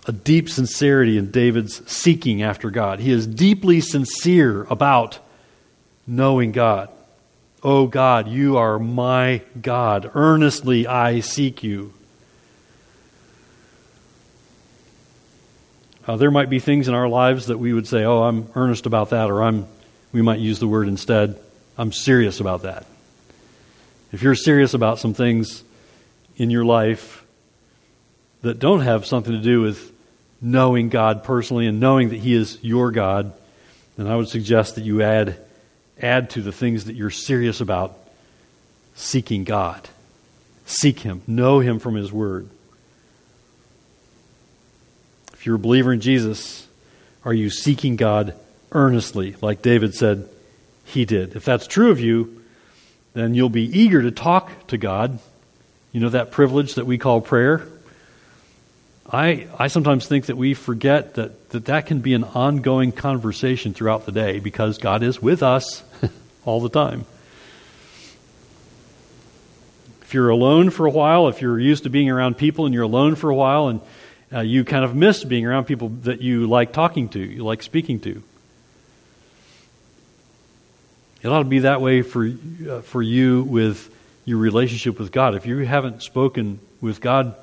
a 0.07 0.11
deep 0.11 0.49
sincerity 0.49 1.17
in 1.17 1.31
David's 1.31 1.89
seeking 1.91 2.41
after 2.41 2.69
God. 2.71 2.99
He 2.99 3.11
is 3.11 3.27
deeply 3.27 3.81
sincere 3.81 4.63
about 4.63 5.19
knowing 6.07 6.51
God. 6.51 6.89
Oh 7.63 7.85
God, 7.85 8.27
you 8.27 8.57
are 8.57 8.79
my 8.79 9.41
God. 9.61 10.09
Earnestly 10.13 10.87
I 10.87 11.19
seek 11.19 11.61
you. 11.61 11.93
Uh, 16.07 16.17
there 16.17 16.31
might 16.31 16.49
be 16.49 16.59
things 16.59 16.87
in 16.87 16.93
our 16.93 17.07
lives 17.07 17.47
that 17.47 17.59
we 17.59 17.73
would 17.73 17.87
say, 17.87 18.03
"Oh, 18.03 18.23
I'm 18.23 18.47
earnest 18.55 18.85
about 18.85 19.11
that," 19.11 19.29
or 19.29 19.43
"I'm." 19.43 19.67
We 20.11 20.21
might 20.21 20.39
use 20.39 20.59
the 20.59 20.67
word 20.67 20.87
instead. 20.87 21.37
I'm 21.77 21.93
serious 21.93 22.39
about 22.39 22.63
that. 22.63 22.85
If 24.11 24.21
you're 24.21 24.35
serious 24.35 24.73
about 24.73 24.99
some 24.99 25.13
things 25.13 25.63
in 26.35 26.49
your 26.49 26.65
life 26.65 27.23
that 28.41 28.59
don't 28.59 28.81
have 28.81 29.05
something 29.05 29.31
to 29.31 29.41
do 29.41 29.61
with 29.61 29.91
knowing 30.41 30.89
God 30.89 31.23
personally 31.23 31.67
and 31.67 31.79
knowing 31.79 32.09
that 32.09 32.19
He 32.19 32.33
is 32.33 32.57
your 32.61 32.91
God, 32.91 33.31
then 33.95 34.07
I 34.07 34.15
would 34.15 34.27
suggest 34.27 34.75
that 34.75 34.83
you 34.83 35.01
add, 35.01 35.37
add 36.01 36.29
to 36.31 36.41
the 36.41 36.51
things 36.51 36.85
that 36.85 36.95
you're 36.95 37.09
serious 37.09 37.61
about 37.61 37.97
seeking 38.95 39.43
God. 39.43 39.87
Seek 40.65 40.99
Him, 40.99 41.21
know 41.27 41.59
Him 41.59 41.79
from 41.79 41.95
His 41.95 42.11
Word. 42.11 42.49
If 45.41 45.47
you're 45.47 45.55
a 45.55 45.57
believer 45.57 45.91
in 45.91 46.01
Jesus, 46.01 46.67
are 47.25 47.33
you 47.33 47.49
seeking 47.49 47.95
God 47.95 48.35
earnestly, 48.73 49.35
like 49.41 49.63
David 49.63 49.95
said 49.95 50.29
he 50.85 51.03
did? 51.03 51.35
If 51.35 51.45
that's 51.45 51.65
true 51.65 51.89
of 51.89 51.99
you, 51.99 52.43
then 53.13 53.33
you'll 53.33 53.49
be 53.49 53.63
eager 53.63 54.03
to 54.03 54.11
talk 54.11 54.51
to 54.67 54.77
God. 54.77 55.17
You 55.93 55.99
know 55.99 56.09
that 56.09 56.29
privilege 56.29 56.75
that 56.75 56.85
we 56.85 56.99
call 56.99 57.21
prayer? 57.21 57.67
I, 59.11 59.47
I 59.57 59.65
sometimes 59.65 60.05
think 60.05 60.27
that 60.27 60.37
we 60.37 60.53
forget 60.53 61.15
that, 61.15 61.49
that 61.49 61.65
that 61.65 61.87
can 61.87 62.01
be 62.01 62.13
an 62.13 62.23
ongoing 62.23 62.91
conversation 62.91 63.73
throughout 63.73 64.05
the 64.05 64.11
day 64.11 64.37
because 64.37 64.77
God 64.77 65.01
is 65.01 65.23
with 65.23 65.41
us 65.41 65.81
all 66.45 66.61
the 66.61 66.69
time. 66.69 67.05
If 70.03 70.13
you're 70.13 70.29
alone 70.29 70.69
for 70.69 70.85
a 70.85 70.91
while, 70.91 71.29
if 71.29 71.41
you're 71.41 71.59
used 71.59 71.85
to 71.85 71.89
being 71.89 72.11
around 72.11 72.37
people 72.37 72.67
and 72.67 72.75
you're 72.75 72.83
alone 72.83 73.15
for 73.15 73.31
a 73.31 73.35
while 73.35 73.69
and 73.69 73.81
uh, 74.33 74.39
you 74.39 74.63
kind 74.63 74.85
of 74.85 74.95
miss 74.95 75.23
being 75.23 75.45
around 75.45 75.65
people 75.65 75.89
that 76.03 76.21
you 76.21 76.47
like 76.47 76.71
talking 76.73 77.09
to, 77.09 77.19
you 77.19 77.43
like 77.43 77.61
speaking 77.61 77.99
to. 78.01 78.23
It 81.21 81.27
ought 81.27 81.39
to 81.39 81.45
be 81.45 81.59
that 81.59 81.81
way 81.81 82.01
for, 82.01 82.25
uh, 82.69 82.81
for 82.81 83.01
you 83.01 83.43
with 83.43 83.93
your 84.25 84.39
relationship 84.39 84.97
with 84.97 85.11
God. 85.11 85.35
If 85.35 85.45
you 85.45 85.57
haven't 85.59 86.01
spoken 86.01 86.59
with 86.79 87.01
God 87.01 87.35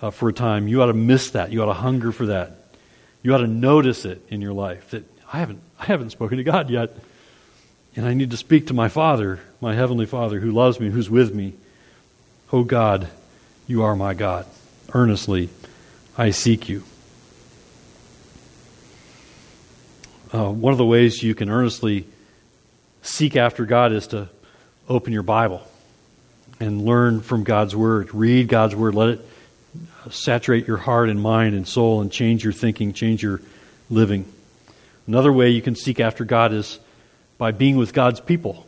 uh, 0.00 0.10
for 0.10 0.28
a 0.28 0.32
time, 0.32 0.68
you 0.68 0.82
ought 0.82 0.86
to 0.86 0.94
miss 0.94 1.30
that. 1.30 1.50
You 1.50 1.62
ought 1.62 1.66
to 1.66 1.72
hunger 1.72 2.12
for 2.12 2.26
that. 2.26 2.56
You 3.22 3.34
ought 3.34 3.38
to 3.38 3.46
notice 3.46 4.04
it 4.04 4.22
in 4.28 4.40
your 4.40 4.52
life 4.52 4.90
that 4.90 5.04
I 5.32 5.38
haven't, 5.38 5.60
I 5.78 5.86
haven't 5.86 6.10
spoken 6.10 6.38
to 6.38 6.44
God 6.44 6.70
yet. 6.70 6.96
And 7.96 8.06
I 8.06 8.14
need 8.14 8.30
to 8.30 8.36
speak 8.36 8.68
to 8.68 8.74
my 8.74 8.88
Father, 8.88 9.40
my 9.60 9.74
Heavenly 9.74 10.06
Father, 10.06 10.38
who 10.38 10.52
loves 10.52 10.78
me, 10.78 10.90
who's 10.90 11.10
with 11.10 11.34
me. 11.34 11.54
Oh 12.52 12.62
God, 12.62 13.08
you 13.66 13.82
are 13.82 13.96
my 13.96 14.14
God. 14.14 14.46
Earnestly, 14.94 15.48
I 16.20 16.32
seek 16.32 16.68
you. 16.68 16.84
Uh, 20.34 20.50
one 20.50 20.70
of 20.70 20.76
the 20.76 20.84
ways 20.84 21.22
you 21.22 21.34
can 21.34 21.48
earnestly 21.48 22.06
seek 23.00 23.36
after 23.36 23.64
God 23.64 23.94
is 23.94 24.08
to 24.08 24.28
open 24.86 25.14
your 25.14 25.22
Bible 25.22 25.66
and 26.60 26.84
learn 26.84 27.22
from 27.22 27.42
God's 27.42 27.74
Word. 27.74 28.12
Read 28.12 28.48
God's 28.48 28.76
Word. 28.76 28.94
Let 28.94 29.08
it 29.08 29.28
saturate 30.10 30.66
your 30.66 30.76
heart 30.76 31.08
and 31.08 31.22
mind 31.22 31.54
and 31.54 31.66
soul 31.66 32.02
and 32.02 32.12
change 32.12 32.44
your 32.44 32.52
thinking, 32.52 32.92
change 32.92 33.22
your 33.22 33.40
living. 33.88 34.30
Another 35.06 35.32
way 35.32 35.48
you 35.48 35.62
can 35.62 35.74
seek 35.74 36.00
after 36.00 36.26
God 36.26 36.52
is 36.52 36.80
by 37.38 37.50
being 37.50 37.78
with 37.78 37.94
God's 37.94 38.20
people. 38.20 38.66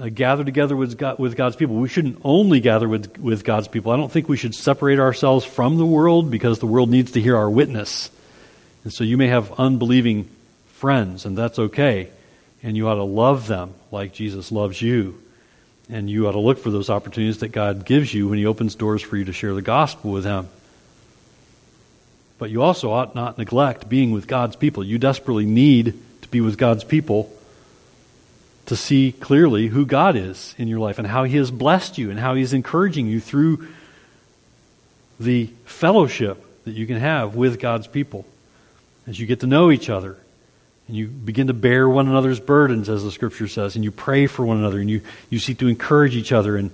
Uh, 0.00 0.08
gather 0.08 0.42
together 0.42 0.74
with, 0.74 0.96
God, 0.96 1.18
with 1.18 1.36
God's 1.36 1.54
people. 1.54 1.76
We 1.76 1.88
shouldn't 1.88 2.18
only 2.24 2.60
gather 2.60 2.88
with, 2.88 3.18
with 3.18 3.44
God's 3.44 3.68
people. 3.68 3.92
I 3.92 3.96
don't 3.98 4.10
think 4.10 4.26
we 4.26 4.38
should 4.38 4.54
separate 4.54 4.98
ourselves 4.98 5.44
from 5.44 5.76
the 5.76 5.84
world 5.84 6.30
because 6.30 6.58
the 6.58 6.66
world 6.66 6.88
needs 6.88 7.12
to 7.12 7.20
hear 7.20 7.36
our 7.36 7.50
witness. 7.50 8.10
And 8.84 8.92
so 8.92 9.04
you 9.04 9.18
may 9.18 9.28
have 9.28 9.52
unbelieving 9.60 10.30
friends, 10.68 11.26
and 11.26 11.36
that's 11.36 11.58
okay. 11.58 12.08
And 12.62 12.74
you 12.74 12.88
ought 12.88 12.94
to 12.94 13.02
love 13.02 13.46
them 13.46 13.74
like 13.90 14.14
Jesus 14.14 14.50
loves 14.50 14.80
you. 14.80 15.20
And 15.90 16.08
you 16.08 16.26
ought 16.26 16.32
to 16.32 16.40
look 16.40 16.58
for 16.58 16.70
those 16.70 16.88
opportunities 16.88 17.40
that 17.40 17.48
God 17.48 17.84
gives 17.84 18.14
you 18.14 18.28
when 18.28 18.38
He 18.38 18.46
opens 18.46 18.74
doors 18.74 19.02
for 19.02 19.18
you 19.18 19.26
to 19.26 19.32
share 19.32 19.52
the 19.52 19.60
gospel 19.60 20.10
with 20.10 20.24
Him. 20.24 20.48
But 22.38 22.50
you 22.50 22.62
also 22.62 22.90
ought 22.92 23.14
not 23.14 23.36
neglect 23.36 23.90
being 23.90 24.10
with 24.10 24.26
God's 24.26 24.56
people. 24.56 24.82
You 24.82 24.98
desperately 24.98 25.44
need 25.44 25.94
to 26.22 26.28
be 26.28 26.40
with 26.40 26.56
God's 26.56 26.82
people 26.82 27.30
to 28.66 28.76
see 28.76 29.12
clearly 29.12 29.66
who 29.66 29.84
God 29.84 30.16
is 30.16 30.54
in 30.58 30.68
your 30.68 30.78
life 30.78 30.98
and 30.98 31.06
how 31.06 31.24
He 31.24 31.36
has 31.36 31.50
blessed 31.50 31.98
you 31.98 32.10
and 32.10 32.18
how 32.18 32.34
He's 32.34 32.52
encouraging 32.52 33.06
you 33.06 33.20
through 33.20 33.66
the 35.18 35.46
fellowship 35.64 36.64
that 36.64 36.72
you 36.72 36.86
can 36.86 36.96
have 36.96 37.34
with 37.34 37.60
God's 37.60 37.86
people 37.86 38.24
as 39.06 39.18
you 39.18 39.26
get 39.26 39.40
to 39.40 39.46
know 39.46 39.70
each 39.70 39.90
other 39.90 40.16
and 40.88 40.96
you 40.96 41.06
begin 41.06 41.46
to 41.46 41.54
bear 41.54 41.88
one 41.88 42.08
another's 42.08 42.40
burdens, 42.40 42.88
as 42.88 43.04
the 43.04 43.10
scripture 43.10 43.48
says, 43.48 43.76
and 43.76 43.84
you 43.84 43.90
pray 43.90 44.26
for 44.26 44.44
one 44.44 44.58
another, 44.58 44.80
and 44.80 44.90
you, 44.90 45.00
you 45.30 45.38
seek 45.38 45.58
to 45.58 45.68
encourage 45.68 46.16
each 46.16 46.32
other, 46.32 46.56
and, 46.56 46.70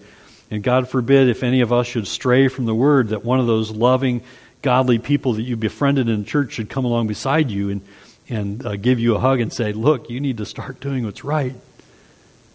And 0.50 0.62
God 0.62 0.88
forbid 0.88 1.28
if 1.28 1.42
any 1.42 1.60
of 1.60 1.72
us 1.72 1.86
should 1.86 2.06
stray 2.06 2.48
from 2.48 2.64
the 2.64 2.74
word, 2.74 3.08
that 3.08 3.24
one 3.24 3.38
of 3.38 3.46
those 3.46 3.70
loving, 3.70 4.22
godly 4.62 4.98
people 4.98 5.34
that 5.34 5.42
you 5.42 5.56
befriended 5.56 6.08
in 6.08 6.24
church 6.24 6.52
should 6.52 6.70
come 6.70 6.84
along 6.84 7.06
beside 7.06 7.50
you 7.50 7.70
and, 7.70 7.80
and 8.28 8.64
uh, 8.64 8.76
give 8.76 8.98
you 8.98 9.14
a 9.14 9.18
hug 9.18 9.40
and 9.40 9.52
say, 9.52 9.72
Look, 9.72 10.08
you 10.08 10.20
need 10.20 10.38
to 10.38 10.46
start 10.46 10.80
doing 10.80 11.04
what's 11.04 11.22
right. 11.22 11.54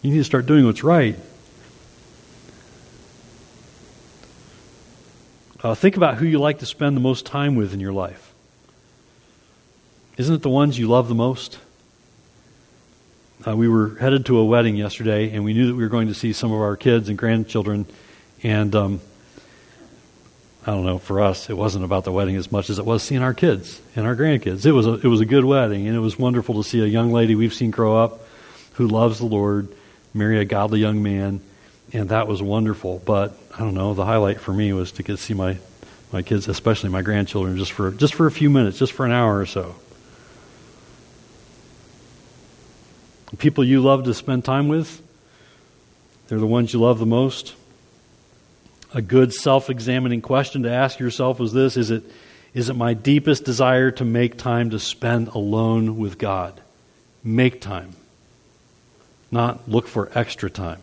You 0.04 0.10
need 0.10 0.18
to 0.18 0.24
start 0.24 0.44
doing 0.44 0.66
what's 0.66 0.84
right. 0.84 1.16
Uh, 5.62 5.74
think 5.74 5.96
about 5.96 6.18
who 6.18 6.26
you 6.26 6.38
like 6.38 6.58
to 6.58 6.66
spend 6.66 6.94
the 6.94 7.00
most 7.00 7.24
time 7.24 7.54
with 7.54 7.72
in 7.72 7.80
your 7.80 7.94
life. 7.94 8.34
Isn't 10.18 10.34
it 10.34 10.42
the 10.42 10.50
ones 10.50 10.78
you 10.78 10.88
love 10.88 11.08
the 11.08 11.14
most? 11.14 11.58
Uh, 13.46 13.56
we 13.56 13.66
were 13.66 13.96
headed 13.96 14.26
to 14.26 14.36
a 14.36 14.44
wedding 14.44 14.76
yesterday, 14.76 15.30
and 15.30 15.42
we 15.42 15.54
knew 15.54 15.68
that 15.68 15.74
we 15.74 15.82
were 15.82 15.88
going 15.88 16.08
to 16.08 16.14
see 16.14 16.34
some 16.34 16.52
of 16.52 16.60
our 16.60 16.76
kids 16.76 17.08
and 17.08 17.16
grandchildren. 17.16 17.86
And 18.42 18.74
um, 18.74 19.00
I 20.66 20.72
don't 20.72 20.84
know, 20.84 20.98
for 20.98 21.22
us, 21.22 21.48
it 21.48 21.56
wasn't 21.56 21.86
about 21.86 22.04
the 22.04 22.12
wedding 22.12 22.36
as 22.36 22.52
much 22.52 22.68
as 22.68 22.78
it 22.78 22.84
was 22.84 23.02
seeing 23.02 23.22
our 23.22 23.32
kids 23.32 23.80
and 23.96 24.06
our 24.06 24.14
grandkids. 24.14 24.66
It 24.66 24.72
was 24.72 24.86
a, 24.86 24.96
it 24.96 25.04
was 25.04 25.22
a 25.22 25.26
good 25.26 25.46
wedding, 25.46 25.86
and 25.86 25.96
it 25.96 26.00
was 26.00 26.18
wonderful 26.18 26.62
to 26.62 26.68
see 26.68 26.82
a 26.82 26.86
young 26.86 27.10
lady 27.10 27.34
we've 27.34 27.54
seen 27.54 27.70
grow 27.70 27.96
up 27.96 28.20
who 28.74 28.86
loves 28.86 29.18
the 29.18 29.24
Lord, 29.24 29.74
marry 30.14 30.38
a 30.38 30.44
godly 30.44 30.80
young 30.80 31.02
man, 31.02 31.40
and 31.92 32.08
that 32.08 32.28
was 32.28 32.40
wonderful. 32.40 33.02
But 33.04 33.36
I 33.54 33.58
don't 33.58 33.74
know, 33.74 33.92
the 33.92 34.04
highlight 34.04 34.40
for 34.40 34.52
me 34.52 34.72
was 34.72 34.92
to 34.92 35.02
get 35.02 35.16
to 35.16 35.22
see 35.22 35.34
my, 35.34 35.58
my 36.12 36.22
kids, 36.22 36.48
especially 36.48 36.90
my 36.90 37.02
grandchildren, 37.02 37.58
just 37.58 37.72
for 37.72 37.90
just 37.90 38.14
for 38.14 38.26
a 38.26 38.30
few 38.30 38.48
minutes, 38.48 38.78
just 38.78 38.92
for 38.92 39.04
an 39.04 39.12
hour 39.12 39.38
or 39.38 39.46
so. 39.46 39.74
The 43.30 43.36
people 43.36 43.64
you 43.64 43.80
love 43.80 44.04
to 44.04 44.14
spend 44.14 44.44
time 44.44 44.68
with, 44.68 45.02
they're 46.28 46.38
the 46.38 46.46
ones 46.46 46.72
you 46.72 46.80
love 46.80 47.00
the 47.00 47.06
most. 47.06 47.54
A 48.94 49.02
good 49.02 49.32
self 49.32 49.68
examining 49.68 50.20
question 50.20 50.62
to 50.62 50.70
ask 50.70 51.00
yourself 51.00 51.40
is 51.40 51.52
this 51.52 51.76
is 51.76 51.90
it, 51.90 52.04
is 52.54 52.68
it 52.68 52.76
my 52.76 52.94
deepest 52.94 53.44
desire 53.44 53.90
to 53.90 54.04
make 54.04 54.38
time 54.38 54.70
to 54.70 54.78
spend 54.78 55.28
alone 55.28 55.98
with 55.98 56.16
God? 56.16 56.60
Make 57.24 57.60
time. 57.60 57.96
Not 59.34 59.68
look 59.68 59.88
for 59.88 60.12
extra 60.14 60.48
time, 60.48 60.80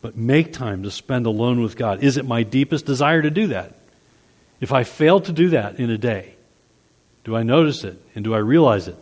but 0.00 0.16
make 0.16 0.52
time 0.52 0.82
to 0.82 0.90
spend 0.90 1.26
alone 1.26 1.62
with 1.62 1.76
God. 1.76 2.02
Is 2.02 2.16
it 2.16 2.26
my 2.26 2.42
deepest 2.42 2.86
desire 2.86 3.22
to 3.22 3.30
do 3.30 3.46
that? 3.46 3.76
If 4.60 4.72
I 4.72 4.82
fail 4.82 5.20
to 5.20 5.32
do 5.32 5.50
that 5.50 5.78
in 5.78 5.88
a 5.88 5.96
day, 5.96 6.34
do 7.22 7.36
I 7.36 7.44
notice 7.44 7.84
it 7.84 8.02
and 8.16 8.24
do 8.24 8.34
I 8.34 8.38
realize 8.38 8.88
it? 8.88 8.96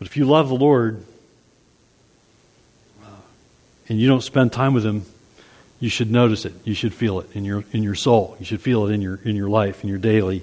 But 0.00 0.08
if 0.08 0.16
you 0.16 0.24
love 0.24 0.48
the 0.48 0.56
Lord 0.56 1.04
uh, 3.00 3.06
and 3.88 4.00
you 4.00 4.08
don't 4.08 4.24
spend 4.24 4.52
time 4.52 4.74
with 4.74 4.84
Him, 4.84 5.06
you 5.78 5.88
should 5.88 6.10
notice 6.10 6.44
it. 6.44 6.54
You 6.64 6.74
should 6.74 6.94
feel 6.94 7.20
it 7.20 7.28
in 7.32 7.44
your 7.44 7.62
in 7.70 7.84
your 7.84 7.94
soul. 7.94 8.36
You 8.40 8.44
should 8.44 8.60
feel 8.60 8.88
it 8.88 8.92
in 8.92 9.00
your 9.00 9.20
in 9.22 9.36
your 9.36 9.48
life, 9.48 9.84
in 9.84 9.88
your 9.88 9.98
daily 9.98 10.42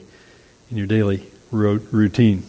in 0.71 0.77
your 0.77 0.87
daily 0.87 1.25
routine. 1.51 2.43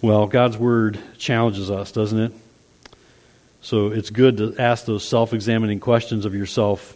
Well, 0.00 0.26
God's 0.26 0.58
word 0.58 0.98
challenges 1.16 1.70
us, 1.70 1.90
doesn't 1.90 2.18
it? 2.18 2.32
So 3.62 3.88
it's 3.88 4.10
good 4.10 4.36
to 4.36 4.54
ask 4.58 4.84
those 4.84 5.08
self-examining 5.08 5.80
questions 5.80 6.26
of 6.26 6.34
yourself 6.34 6.94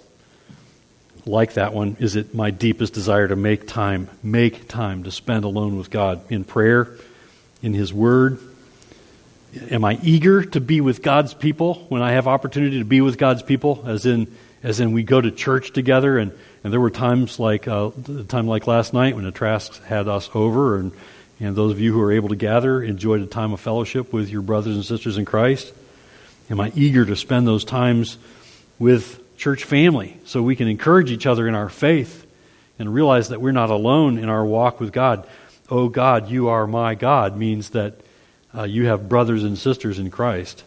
like 1.24 1.54
that 1.54 1.72
one 1.72 1.96
is 2.00 2.16
it 2.16 2.34
my 2.34 2.50
deepest 2.50 2.94
desire 2.94 3.28
to 3.28 3.36
make 3.36 3.66
time, 3.66 4.08
make 4.22 4.68
time 4.68 5.04
to 5.04 5.10
spend 5.10 5.44
alone 5.44 5.76
with 5.76 5.90
God 5.90 6.20
in 6.30 6.44
prayer, 6.44 6.88
in 7.62 7.74
His 7.74 7.92
Word? 7.92 8.38
Am 9.70 9.84
I 9.84 9.98
eager 10.02 10.44
to 10.44 10.60
be 10.60 10.80
with 10.80 11.02
God's 11.02 11.34
people 11.34 11.86
when 11.88 12.02
I 12.02 12.12
have 12.12 12.26
opportunity 12.26 12.78
to 12.78 12.84
be 12.84 13.00
with 13.00 13.16
God's 13.18 13.42
people? 13.42 13.82
As 13.86 14.04
in, 14.04 14.26
as 14.68 14.80
in 14.80 14.92
we 14.92 15.02
go 15.02 15.18
to 15.18 15.30
church 15.30 15.72
together, 15.72 16.18
and, 16.18 16.30
and 16.62 16.70
there 16.70 16.80
were 16.80 16.90
times 16.90 17.38
like 17.38 17.66
uh, 17.66 17.90
a 18.06 18.24
time 18.24 18.46
like 18.46 18.66
last 18.66 18.92
night 18.92 19.14
when 19.14 19.24
the 19.24 19.32
Trasks 19.32 19.78
had 19.78 20.06
us 20.08 20.28
over, 20.34 20.76
and 20.76 20.92
and 21.40 21.56
those 21.56 21.72
of 21.72 21.80
you 21.80 21.94
who 21.94 22.00
are 22.02 22.12
able 22.12 22.28
to 22.28 22.36
gather 22.36 22.82
enjoyed 22.82 23.22
a 23.22 23.26
time 23.26 23.54
of 23.54 23.60
fellowship 23.60 24.12
with 24.12 24.28
your 24.28 24.42
brothers 24.42 24.74
and 24.74 24.84
sisters 24.84 25.16
in 25.16 25.24
Christ. 25.24 25.72
Am 26.50 26.60
I 26.60 26.70
eager 26.74 27.06
to 27.06 27.16
spend 27.16 27.46
those 27.46 27.64
times 27.64 28.18
with 28.78 29.36
church 29.38 29.64
family 29.64 30.18
so 30.26 30.42
we 30.42 30.54
can 30.54 30.68
encourage 30.68 31.10
each 31.10 31.24
other 31.24 31.48
in 31.48 31.54
our 31.54 31.70
faith 31.70 32.26
and 32.78 32.92
realize 32.92 33.30
that 33.30 33.40
we're 33.40 33.52
not 33.52 33.70
alone 33.70 34.18
in 34.18 34.28
our 34.28 34.44
walk 34.44 34.80
with 34.80 34.92
God. 34.92 35.26
Oh 35.70 35.88
God, 35.88 36.28
you 36.28 36.48
are 36.48 36.66
my 36.66 36.94
God 36.94 37.38
means 37.38 37.70
that 37.70 38.00
uh, 38.54 38.64
you 38.64 38.86
have 38.86 39.08
brothers 39.08 39.44
and 39.44 39.56
sisters 39.56 39.98
in 39.98 40.10
Christ 40.10 40.64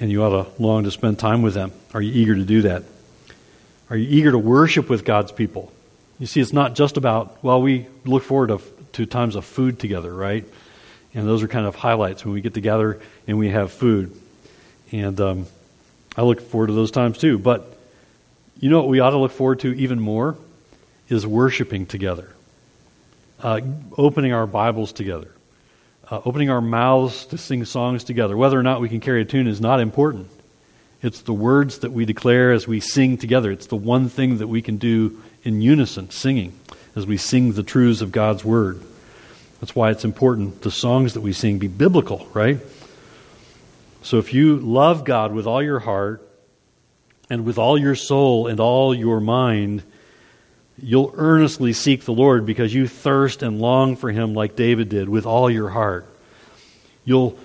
and 0.00 0.10
you 0.10 0.22
ought 0.22 0.44
to 0.44 0.62
long 0.62 0.84
to 0.84 0.90
spend 0.90 1.18
time 1.18 1.42
with 1.42 1.54
them. 1.54 1.72
Are 1.94 2.02
you 2.02 2.12
eager 2.12 2.34
to 2.34 2.44
do 2.44 2.62
that? 2.62 2.84
Are 3.90 3.96
you 3.96 4.08
eager 4.08 4.30
to 4.30 4.38
worship 4.38 4.88
with 4.88 5.04
God's 5.04 5.32
people? 5.32 5.72
You 6.18 6.26
see, 6.26 6.40
it's 6.40 6.52
not 6.52 6.74
just 6.74 6.96
about, 6.96 7.42
well, 7.42 7.62
we 7.62 7.86
look 8.04 8.22
forward 8.22 8.48
to, 8.48 8.60
to 8.92 9.06
times 9.06 9.34
of 9.34 9.44
food 9.44 9.78
together, 9.78 10.12
right? 10.12 10.44
And 11.14 11.26
those 11.26 11.42
are 11.42 11.48
kind 11.48 11.66
of 11.66 11.74
highlights 11.74 12.24
when 12.24 12.34
we 12.34 12.40
get 12.40 12.54
together 12.54 13.00
and 13.26 13.38
we 13.38 13.50
have 13.50 13.72
food. 13.72 14.14
And 14.92 15.20
um, 15.20 15.46
I 16.16 16.22
look 16.22 16.40
forward 16.40 16.68
to 16.68 16.72
those 16.72 16.90
times 16.90 17.18
too. 17.18 17.38
But 17.38 17.76
you 18.60 18.68
know 18.68 18.78
what 18.78 18.88
we 18.88 19.00
ought 19.00 19.10
to 19.10 19.18
look 19.18 19.32
forward 19.32 19.60
to 19.60 19.72
even 19.78 20.00
more? 20.00 20.36
Is 21.08 21.26
worshiping 21.26 21.86
together, 21.86 22.30
uh, 23.40 23.62
opening 23.96 24.34
our 24.34 24.46
Bibles 24.46 24.92
together, 24.92 25.30
uh, 26.10 26.20
opening 26.24 26.50
our 26.50 26.60
mouths 26.60 27.26
to 27.26 27.38
sing 27.38 27.64
songs 27.64 28.04
together. 28.04 28.36
Whether 28.36 28.58
or 28.58 28.62
not 28.62 28.80
we 28.80 28.88
can 28.88 29.00
carry 29.00 29.22
a 29.22 29.24
tune 29.24 29.46
is 29.46 29.60
not 29.60 29.80
important. 29.80 30.28
It's 31.02 31.20
the 31.20 31.32
words 31.32 31.80
that 31.80 31.92
we 31.92 32.04
declare 32.04 32.52
as 32.52 32.66
we 32.66 32.80
sing 32.80 33.18
together. 33.18 33.50
It's 33.50 33.66
the 33.66 33.76
one 33.76 34.08
thing 34.08 34.38
that 34.38 34.48
we 34.48 34.62
can 34.62 34.78
do 34.78 35.22
in 35.44 35.60
unison, 35.60 36.10
singing, 36.10 36.58
as 36.96 37.06
we 37.06 37.16
sing 37.16 37.52
the 37.52 37.62
truths 37.62 38.00
of 38.00 38.10
God's 38.10 38.44
Word. 38.44 38.82
That's 39.60 39.74
why 39.74 39.90
it's 39.90 40.04
important 40.04 40.62
the 40.62 40.70
songs 40.70 41.14
that 41.14 41.20
we 41.20 41.32
sing 41.32 41.58
be 41.58 41.68
biblical, 41.68 42.26
right? 42.32 42.58
So 44.02 44.18
if 44.18 44.32
you 44.32 44.56
love 44.56 45.04
God 45.04 45.32
with 45.32 45.46
all 45.46 45.62
your 45.62 45.80
heart 45.80 46.26
and 47.28 47.44
with 47.44 47.58
all 47.58 47.76
your 47.76 47.94
soul 47.94 48.46
and 48.46 48.58
all 48.58 48.94
your 48.94 49.20
mind, 49.20 49.82
you'll 50.82 51.12
earnestly 51.16 51.72
seek 51.72 52.04
the 52.04 52.12
Lord 52.12 52.46
because 52.46 52.74
you 52.74 52.86
thirst 52.86 53.42
and 53.42 53.60
long 53.60 53.96
for 53.96 54.10
Him 54.10 54.34
like 54.34 54.56
David 54.56 54.88
did 54.88 55.08
with 55.08 55.26
all 55.26 55.50
your 55.50 55.68
heart. 55.68 56.06
You'll, 57.04 57.38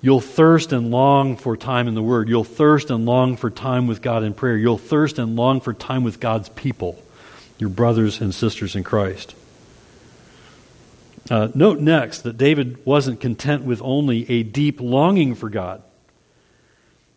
you'll 0.00 0.20
thirst 0.20 0.72
and 0.72 0.90
long 0.90 1.36
for 1.36 1.56
time 1.56 1.88
in 1.88 1.94
the 1.94 2.02
Word. 2.02 2.28
You'll 2.28 2.44
thirst 2.44 2.90
and 2.90 3.06
long 3.06 3.36
for 3.36 3.50
time 3.50 3.86
with 3.86 4.02
God 4.02 4.22
in 4.22 4.34
prayer. 4.34 4.56
You'll 4.56 4.78
thirst 4.78 5.18
and 5.18 5.36
long 5.36 5.60
for 5.60 5.72
time 5.72 6.04
with 6.04 6.20
God's 6.20 6.48
people, 6.50 7.02
your 7.58 7.70
brothers 7.70 8.20
and 8.20 8.34
sisters 8.34 8.76
in 8.76 8.84
Christ. 8.84 9.34
Uh, 11.30 11.48
note 11.54 11.78
next 11.78 12.22
that 12.22 12.38
David 12.38 12.84
wasn't 12.86 13.20
content 13.20 13.64
with 13.64 13.82
only 13.82 14.28
a 14.30 14.42
deep 14.42 14.80
longing 14.80 15.34
for 15.34 15.50
God. 15.50 15.82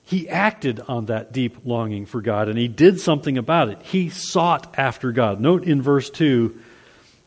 He 0.04 0.28
acted 0.28 0.82
on 0.88 1.06
that 1.06 1.32
deep 1.32 1.58
longing 1.64 2.06
for 2.06 2.22
God 2.22 2.50
and 2.50 2.58
he 2.58 2.68
did 2.68 3.00
something 3.00 3.38
about 3.38 3.70
it. 3.70 3.82
He 3.82 4.10
sought 4.10 4.74
after 4.78 5.12
God. 5.12 5.40
Note 5.40 5.64
in 5.64 5.82
verse 5.82 6.10
2 6.10 6.60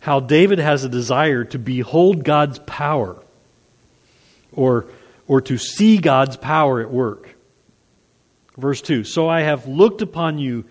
how 0.00 0.20
David 0.20 0.58
has 0.58 0.84
a 0.84 0.88
desire 0.88 1.44
to 1.44 1.58
behold 1.58 2.24
God's 2.24 2.58
power 2.58 3.16
or, 4.52 4.86
or 5.26 5.40
to 5.40 5.56
see 5.56 5.96
God's 5.96 6.36
power 6.36 6.80
at 6.80 6.90
work. 6.90 7.34
Verse 8.56 8.82
2 8.82 9.04
So 9.04 9.28
I 9.28 9.40
have 9.40 9.66
looked 9.66 10.02
upon 10.02 10.38
you 10.38 10.64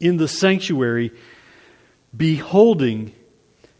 in 0.00 0.16
the 0.16 0.28
sanctuary, 0.28 1.12
beholding 2.14 3.12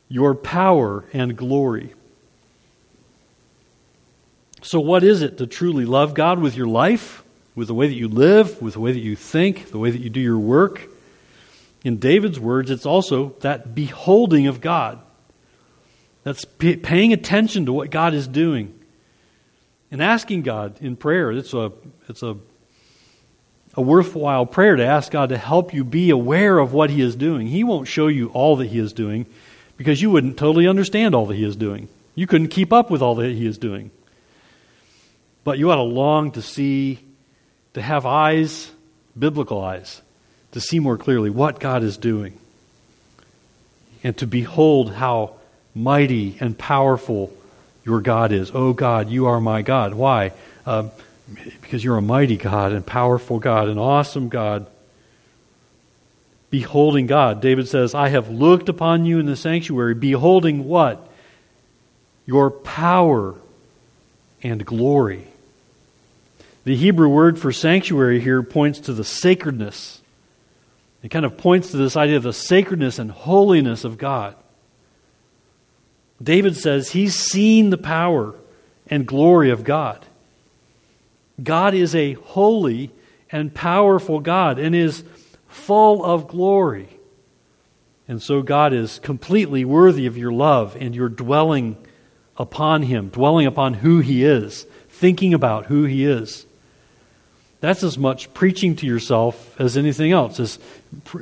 your 0.09 0.35
power 0.35 1.05
and 1.12 1.37
glory. 1.37 1.92
So, 4.62 4.81
what 4.81 5.05
is 5.05 5.23
it 5.23 5.38
to 5.38 5.47
truly 5.47 5.85
love 5.85 6.14
God 6.14 6.40
with 6.40 6.57
your 6.57 6.66
life, 6.66 7.24
with 7.55 7.69
the 7.69 7.75
way 7.75 7.87
that 7.87 7.95
you 7.95 8.09
live, 8.09 8.61
with 8.61 8.75
the 8.75 8.81
way 8.81 8.93
that 8.93 9.01
you 9.01 9.17
think, 9.17 9.71
the 9.71 9.79
way 9.79 9.90
that 9.90 10.01
you 10.01 10.11
do 10.11 10.21
your 10.21 10.38
work? 10.38 10.88
In 11.85 11.99
David's 11.99 12.40
words, 12.40 12.71
it's 12.71 12.87
also 12.87 13.35
that 13.40 13.75
beholding 13.75 14.47
of 14.47 14.61
God. 14.61 15.01
That's 16.23 16.45
paying 16.45 17.12
attention 17.12 17.67
to 17.67 17.73
what 17.73 17.90
God 17.90 18.14
is 18.14 18.27
doing 18.27 18.79
and 19.90 20.03
asking 20.03 20.43
God 20.43 20.81
in 20.81 20.97
prayer. 20.97 21.31
It's 21.31 21.53
a, 21.53 21.73
it's 22.09 22.23
a, 22.23 22.37
a 23.75 23.83
worthwhile 23.83 24.47
prayer 24.47 24.77
to 24.77 24.85
ask 24.85 25.12
God 25.12 25.29
to 25.29 25.37
help 25.37 25.75
you 25.75 25.85
be 25.85 26.11
aware 26.11 26.59
of 26.59 26.73
what 26.73 26.88
He 26.88 27.03
is 27.03 27.14
doing. 27.14 27.49
He 27.49 27.62
won't 27.62 27.87
show 27.87 28.07
you 28.07 28.29
all 28.29 28.57
that 28.57 28.69
He 28.69 28.79
is 28.79 28.95
doing, 28.95 29.27
because 29.77 30.01
you 30.01 30.11
wouldn't 30.11 30.37
totally 30.37 30.69
understand 30.69 31.14
all 31.14 31.27
that 31.27 31.35
he 31.35 31.45
is 31.45 31.57
doing. 31.57 31.88
You 32.14 32.27
couldn't 32.27 32.49
keep 32.49 32.73
up 32.73 32.90
with 32.90 33.03
all 33.03 33.17
that 33.17 33.33
he 33.33 33.47
is 33.47 33.59
doing. 33.59 33.90
But 35.43 35.59
you 35.59 35.71
ought 35.71 35.77
to 35.77 35.83
long 35.83 36.31
to 36.33 36.43
see, 36.43 37.01
to 37.75 37.83
have 37.83 38.07
eyes, 38.07 38.71
biblical 39.19 39.61
eyes, 39.61 40.01
to 40.53 40.61
see 40.61 40.79
more 40.79 40.97
clearly 40.97 41.31
what 41.31 41.61
God 41.61 41.83
is 41.83 41.97
doing 41.97 42.39
and 44.03 44.17
to 44.19 44.27
behold 44.27 44.93
how 44.93 45.35
mighty 45.75 46.37
and 46.41 46.57
powerful 46.57 47.33
your 47.85 48.01
God 48.01 48.33
is. 48.33 48.51
Oh 48.55 48.73
God, 48.73 49.11
you 49.11 49.27
are 49.27 49.41
my 49.41 49.63
God. 49.63 49.95
Why? 49.95 50.33
Um, 50.67 50.91
because 51.63 51.83
you're 51.83 51.97
a 51.97 52.03
mighty 52.03 52.37
God 52.37 52.73
and 52.73 52.87
powerful 52.87 53.39
God, 53.39 53.69
and 53.69 53.79
awesome 53.79 54.29
God. 54.29 54.67
Beholding 56.51 57.07
God. 57.07 57.41
David 57.41 57.67
says, 57.67 57.95
I 57.95 58.11
have 58.11 58.29
looked 58.31 58.69
upon 58.69 59.07
you 59.07 59.19
in 59.19 59.27
the 59.27 59.37
sanctuary, 59.37 59.95
beholding 59.95 60.67
what? 60.67 61.09
Your 62.27 62.51
power 62.51 63.35
and 64.43 64.65
glory. 64.65 65.27
The 66.64 66.77
Hebrew 66.77 67.09
word 67.09 67.38
for 67.38 67.53
sanctuary 67.53 68.20
here 68.20 68.42
points 68.42 68.81
to 68.81 68.94
the 68.94 69.05
sacredness. 69.05 70.00
It 71.03 71.11
kind 71.11 71.27
of 71.27 71.37
points 71.37 71.70
to 71.70 71.77
this 71.77 71.96
idea 71.96 72.16
of 72.16 72.22
the 72.22 72.33
sacredness 72.33 72.98
and 72.98 73.11
holiness 73.11 73.85
of 73.85 73.98
God. 73.98 74.35
David 76.22 76.57
says 76.57 76.90
he's 76.90 77.14
seen 77.14 77.68
the 77.68 77.77
power 77.77 78.35
and 78.87 79.07
glory 79.07 79.50
of 79.50 79.62
God. 79.62 80.07
God 81.42 81.74
is 81.74 81.94
a 81.94 82.14
holy 82.14 82.90
and 83.31 83.53
powerful 83.53 84.20
God 84.20 84.59
and 84.59 84.74
is 84.74 85.05
full 85.48 86.03
of 86.03 86.29
glory. 86.29 86.88
And 88.09 88.22
so 88.22 88.40
God 88.40 88.72
is 88.72 88.98
completely 88.98 89.66
worthy 89.66 90.07
of 90.07 90.16
your 90.16 90.33
love 90.33 90.77
and 90.81 90.94
your 90.94 91.11
dwelling 91.11 91.77
upon 92.38 92.83
Him, 92.83 93.09
dwelling 93.09 93.46
upon 93.46 93.74
who 93.74 94.00
He 94.00 94.24
is, 94.24 94.66
thinking 94.88 95.35
about 95.35 95.66
who 95.66 95.85
He 95.85 96.07
is. 96.07 96.46
That's 97.64 97.83
as 97.83 97.96
much 97.96 98.35
preaching 98.35 98.77
to 98.77 98.87
yourself 98.87 99.59
as 99.59 99.79
anything 99.79 100.12
else, 100.12 100.38
as 100.38 100.59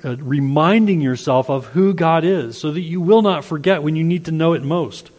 uh, 0.04 0.16
reminding 0.16 1.00
yourself 1.00 1.48
of 1.48 1.66
who 1.66 1.94
God 1.94 2.24
is 2.24 2.60
so 2.60 2.72
that 2.72 2.80
you 2.80 3.00
will 3.00 3.22
not 3.22 3.44
forget 3.44 3.84
when 3.84 3.94
you 3.94 4.02
need 4.02 4.24
to 4.24 4.32
know 4.32 4.52
it 4.52 4.64
most. 4.64 5.12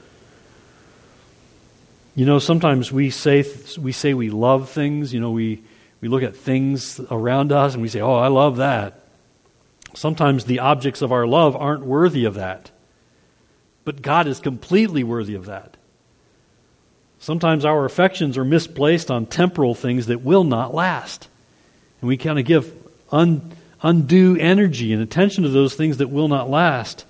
You 2.13 2.25
know, 2.25 2.39
sometimes 2.39 2.91
we 2.91 3.09
say 3.09 3.45
we 3.79 3.93
say 3.93 4.13
we 4.13 4.31
love 4.31 4.69
things, 4.69 5.13
you 5.13 5.21
know, 5.21 5.31
we 5.31 5.63
we 6.01 6.09
look 6.09 6.23
at 6.23 6.35
things 6.35 6.99
around 7.09 7.53
us 7.53 7.71
and 7.73 7.81
we 7.81 7.87
say, 7.87 8.01
"Oh, 8.01 8.15
I 8.15 8.27
love 8.27 8.57
that." 8.57 9.05
Sometimes 9.93 10.43
the 10.43 10.59
objects 10.59 11.01
of 11.01 11.13
our 11.13 11.25
love 11.25 11.55
aren't 11.55 11.85
worthy 11.85 12.25
of 12.25 12.33
that. 12.33 12.69
But 13.85 14.01
God 14.01 14.27
is 14.27 14.41
completely 14.41 15.05
worthy 15.05 15.35
of 15.35 15.45
that. 15.45 15.72
Sometimes 17.23 17.63
our 17.63 17.85
affections 17.85 18.37
are 18.37 18.43
misplaced 18.43 19.09
on 19.09 19.25
temporal 19.25 19.73
things 19.73 20.07
that 20.07 20.23
will 20.23 20.43
not 20.43 20.75
last. 20.75 21.29
And 22.01 22.09
we 22.09 22.17
kind 22.17 22.37
of 22.37 22.43
give 22.43 22.69
un, 23.13 23.49
undue 23.81 24.35
energy 24.35 24.91
and 24.91 25.01
attention 25.01 25.43
to 25.43 25.49
those 25.49 25.73
things 25.73 25.99
that 25.99 26.09
will 26.09 26.27
not 26.27 26.49
last. 26.49 27.05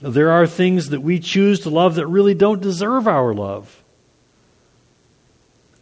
There 0.00 0.30
are 0.30 0.46
things 0.46 0.88
that 0.88 1.02
we 1.02 1.20
choose 1.20 1.60
to 1.60 1.68
love 1.68 1.96
that 1.96 2.06
really 2.06 2.32
don't 2.32 2.62
deserve 2.62 3.06
our 3.06 3.34
love. 3.34 3.82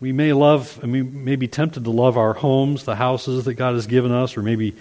We 0.00 0.10
may 0.10 0.32
love, 0.32 0.80
and 0.82 0.90
we 0.90 1.02
may 1.02 1.36
be 1.36 1.46
tempted 1.46 1.84
to 1.84 1.90
love 1.90 2.18
our 2.18 2.32
homes, 2.32 2.82
the 2.82 2.96
houses 2.96 3.44
that 3.44 3.54
God 3.54 3.74
has 3.74 3.86
given 3.86 4.10
us, 4.10 4.36
or 4.36 4.42
maybe 4.42 4.74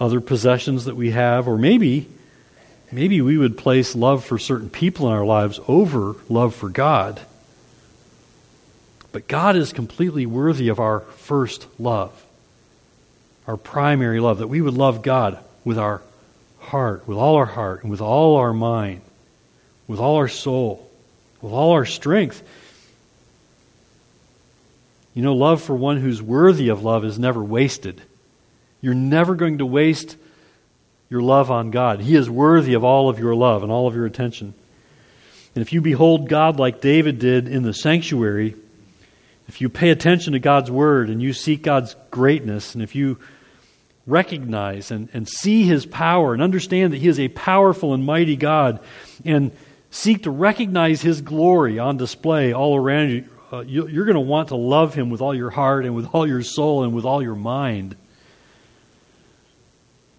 other 0.00 0.22
possessions 0.22 0.86
that 0.86 0.96
we 0.96 1.10
have, 1.10 1.46
or 1.46 1.58
maybe, 1.58 2.08
maybe 2.90 3.20
we 3.20 3.36
would 3.36 3.58
place 3.58 3.94
love 3.94 4.24
for 4.24 4.38
certain 4.38 4.70
people 4.70 5.06
in 5.08 5.12
our 5.12 5.26
lives 5.26 5.60
over 5.68 6.16
love 6.30 6.54
for 6.54 6.70
God. 6.70 7.20
But 9.12 9.28
God 9.28 9.56
is 9.56 9.72
completely 9.72 10.26
worthy 10.26 10.68
of 10.68 10.78
our 10.78 11.00
first 11.00 11.66
love, 11.78 12.24
our 13.46 13.56
primary 13.56 14.20
love, 14.20 14.38
that 14.38 14.48
we 14.48 14.60
would 14.60 14.74
love 14.74 15.02
God 15.02 15.38
with 15.64 15.78
our 15.78 16.02
heart, 16.58 17.08
with 17.08 17.16
all 17.16 17.36
our 17.36 17.46
heart, 17.46 17.82
and 17.82 17.90
with 17.90 18.00
all 18.00 18.36
our 18.36 18.52
mind, 18.52 19.00
with 19.86 19.98
all 19.98 20.16
our 20.16 20.28
soul, 20.28 20.90
with 21.40 21.52
all 21.52 21.72
our 21.72 21.86
strength. 21.86 22.42
You 25.14 25.22
know, 25.22 25.34
love 25.34 25.62
for 25.62 25.74
one 25.74 25.96
who's 25.96 26.22
worthy 26.22 26.68
of 26.68 26.84
love 26.84 27.04
is 27.04 27.18
never 27.18 27.42
wasted. 27.42 28.02
You're 28.80 28.94
never 28.94 29.34
going 29.34 29.58
to 29.58 29.66
waste 29.66 30.16
your 31.10 31.22
love 31.22 31.50
on 31.50 31.70
God. 31.70 32.00
He 32.00 32.14
is 32.14 32.28
worthy 32.28 32.74
of 32.74 32.84
all 32.84 33.08
of 33.08 33.18
your 33.18 33.34
love 33.34 33.62
and 33.62 33.72
all 33.72 33.86
of 33.86 33.94
your 33.94 34.06
attention. 34.06 34.54
And 35.54 35.62
if 35.62 35.72
you 35.72 35.80
behold 35.80 36.28
God 36.28 36.58
like 36.58 36.80
David 36.80 37.18
did 37.18 37.48
in 37.48 37.62
the 37.62 37.72
sanctuary, 37.72 38.54
if 39.48 39.62
you 39.62 39.68
pay 39.70 39.90
attention 39.90 40.34
to 40.34 40.38
God's 40.38 40.70
word 40.70 41.08
and 41.08 41.22
you 41.22 41.32
seek 41.32 41.62
God's 41.62 41.96
greatness, 42.10 42.74
and 42.74 42.82
if 42.82 42.94
you 42.94 43.18
recognize 44.06 44.90
and, 44.90 45.08
and 45.12 45.28
see 45.28 45.64
his 45.64 45.86
power 45.86 46.34
and 46.34 46.42
understand 46.42 46.92
that 46.92 46.98
he 46.98 47.08
is 47.08 47.18
a 47.18 47.28
powerful 47.28 47.94
and 47.94 48.04
mighty 48.04 48.36
God, 48.36 48.78
and 49.24 49.50
seek 49.90 50.24
to 50.24 50.30
recognize 50.30 51.00
his 51.00 51.22
glory 51.22 51.78
on 51.78 51.96
display 51.96 52.52
all 52.52 52.76
around 52.76 53.10
you, 53.10 53.24
uh, 53.50 53.60
you 53.60 53.88
you're 53.88 54.04
going 54.04 54.14
to 54.14 54.20
want 54.20 54.48
to 54.48 54.56
love 54.56 54.94
him 54.94 55.08
with 55.08 55.22
all 55.22 55.34
your 55.34 55.50
heart 55.50 55.86
and 55.86 55.96
with 55.96 56.06
all 56.12 56.26
your 56.26 56.42
soul 56.42 56.84
and 56.84 56.94
with 56.94 57.06
all 57.06 57.22
your 57.22 57.34
mind. 57.34 57.96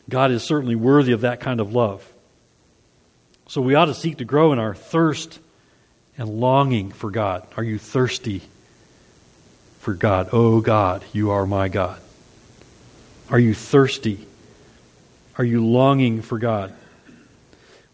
God 0.09 0.31
is 0.31 0.43
certainly 0.43 0.75
worthy 0.75 1.11
of 1.11 1.21
that 1.21 1.39
kind 1.39 1.59
of 1.59 1.73
love. 1.73 2.11
So 3.47 3.61
we 3.61 3.75
ought 3.75 3.85
to 3.85 3.93
seek 3.93 4.17
to 4.17 4.25
grow 4.25 4.53
in 4.53 4.59
our 4.59 4.73
thirst 4.73 5.39
and 6.17 6.27
longing 6.29 6.91
for 6.91 7.11
God. 7.11 7.47
Are 7.57 7.63
you 7.63 7.77
thirsty? 7.77 8.41
For 9.79 9.93
God. 9.93 10.29
Oh 10.31 10.61
God, 10.61 11.03
you 11.13 11.31
are 11.31 11.45
my 11.45 11.69
God. 11.69 11.99
Are 13.29 13.39
you 13.39 13.53
thirsty? 13.53 14.25
Are 15.37 15.43
you 15.43 15.65
longing 15.65 16.21
for 16.21 16.37
God? 16.37 16.73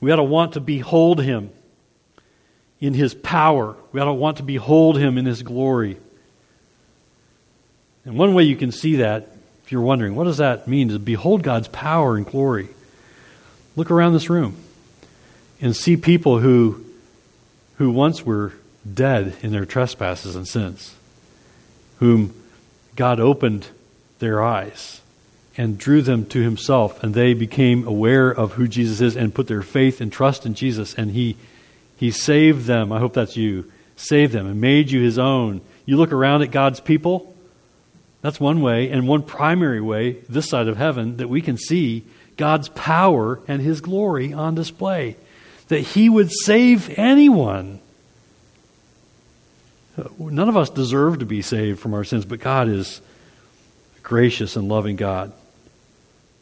We 0.02 0.12
ought 0.12 0.18
to 0.18 0.24
want 0.24 0.54
to 0.54 0.60
behold 0.60 1.22
Him 1.22 1.52
in 2.80 2.94
His 2.94 3.14
power. 3.14 3.76
We 3.92 4.02
ought 4.02 4.06
to 4.06 4.14
want 4.14 4.38
to 4.38 4.44
behold 4.44 4.98
Him 4.98 5.18
in 5.18 5.26
His 5.26 5.44
glory. 5.44 5.98
And 8.04 8.18
one 8.18 8.34
way 8.34 8.44
you 8.44 8.56
can 8.56 8.72
see 8.72 8.98
that, 8.98 9.30
if 9.64 9.72
you're 9.72 9.82
wondering, 9.82 10.16
what 10.16 10.26
does 10.26 10.38
that 10.38 10.68
mean 10.68 10.90
to 10.90 11.00
behold 11.00 11.44
God's 11.44 11.68
power 11.68 12.18
and 12.18 12.26
glory? 12.26 12.70
Look 13.76 13.92
around 13.92 14.14
this 14.14 14.30
room 14.30 14.58
and 15.62 15.76
see 15.76 15.98
people 15.98 16.40
who, 16.40 16.84
who 17.78 17.92
once 17.92 18.24
were 18.24 18.54
dead 18.92 19.36
in 19.42 19.52
their 19.52 19.66
trespasses 19.66 20.36
and 20.36 20.48
sins 20.48 20.96
whom 22.00 22.34
God 22.96 23.20
opened 23.20 23.68
their 24.20 24.42
eyes 24.42 25.02
and 25.58 25.78
drew 25.78 26.02
them 26.02 26.26
to 26.26 26.42
himself 26.42 27.02
and 27.04 27.14
they 27.14 27.34
became 27.34 27.88
aware 27.88 28.30
of 28.30 28.54
who 28.54 28.68
Jesus 28.68 29.02
is 29.02 29.16
and 29.16 29.34
put 29.34 29.48
their 29.48 29.62
faith 29.62 30.02
and 30.02 30.12
trust 30.12 30.46
in 30.46 30.54
Jesus 30.54 30.94
and 30.96 31.12
he 31.12 31.38
he 31.98 32.12
saved 32.12 32.66
them. 32.66 32.92
I 32.92 33.00
hope 33.00 33.14
that's 33.14 33.38
you. 33.38 33.72
Saved 33.96 34.34
them 34.34 34.48
and 34.48 34.60
made 34.60 34.92
you 34.92 35.02
his 35.02 35.18
own. 35.18 35.62
You 35.86 35.98
look 35.98 36.12
around 36.12 36.42
at 36.42 36.52
God's 36.52 36.80
people. 36.80 37.34
That's 38.22 38.40
one 38.40 38.62
way 38.62 38.90
and 38.90 39.08
one 39.08 39.24
primary 39.24 39.82
way 39.82 40.18
this 40.28 40.50
side 40.50 40.68
of 40.68 40.78
heaven 40.78 41.18
that 41.18 41.30
we 41.30 41.42
can 41.42 41.58
see 41.58 42.04
God's 42.38 42.70
power 42.70 43.40
and 43.48 43.62
his 43.62 43.82
glory 43.82 44.34
on 44.34 44.56
display. 44.56 45.16
That 45.70 45.80
he 45.80 46.10
would 46.10 46.32
save 46.32 46.94
anyone 46.98 47.80
None 50.20 50.50
of 50.50 50.58
us 50.58 50.70
deserve 50.70 51.20
to 51.20 51.26
be 51.26 51.42
saved 51.42 51.80
from 51.80 51.94
our 51.94 52.04
sins, 52.04 52.26
but 52.26 52.40
God 52.40 52.68
is 52.68 53.02
gracious 54.04 54.56
and 54.56 54.68
loving 54.68 54.96
God. 54.96 55.32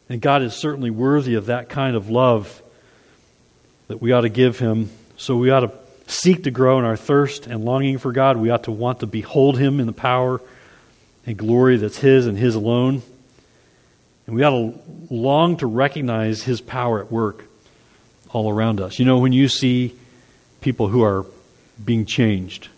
And 0.08 0.20
God 0.20 0.42
is 0.42 0.54
certainly 0.54 0.90
worthy 0.90 1.34
of 1.34 1.46
that 1.46 1.68
kind 1.68 1.96
of 1.96 2.10
love 2.10 2.62
that 3.88 4.02
we 4.02 4.12
ought 4.12 4.22
to 4.22 4.28
give 4.28 4.58
Him. 4.58 4.90
So 5.16 5.36
we 5.36 5.50
ought 5.50 5.60
to 5.60 5.72
seek 6.06 6.44
to 6.44 6.50
grow 6.50 6.78
in 6.78 6.84
our 6.84 6.96
thirst 6.96 7.46
and 7.46 7.64
longing 7.64 7.98
for 7.98 8.12
God. 8.12 8.36
We 8.36 8.50
ought 8.50 8.64
to 8.64 8.72
want 8.72 9.00
to 9.00 9.06
behold 9.06 9.58
Him 9.58 9.80
in 9.80 9.86
the 9.86 9.92
power 9.92 10.40
and 11.26 11.36
glory 11.36 11.76
that's 11.76 11.98
His 11.98 12.26
and 12.26 12.36
His 12.36 12.54
alone. 12.54 13.02
And 14.26 14.36
we 14.36 14.42
ought 14.42 14.50
to 14.50 14.80
long 15.10 15.56
to 15.58 15.66
recognize 15.66 16.42
His 16.42 16.60
power 16.60 17.00
at 17.00 17.10
work 17.10 17.44
all 18.30 18.50
around 18.50 18.80
us. 18.80 18.98
You 18.98 19.04
know, 19.04 19.18
when 19.18 19.32
you 19.32 19.48
see 19.48 19.94
people 20.60 20.88
who 20.88 21.02
are 21.02 21.24
being 21.82 22.04
changed, 22.04 22.68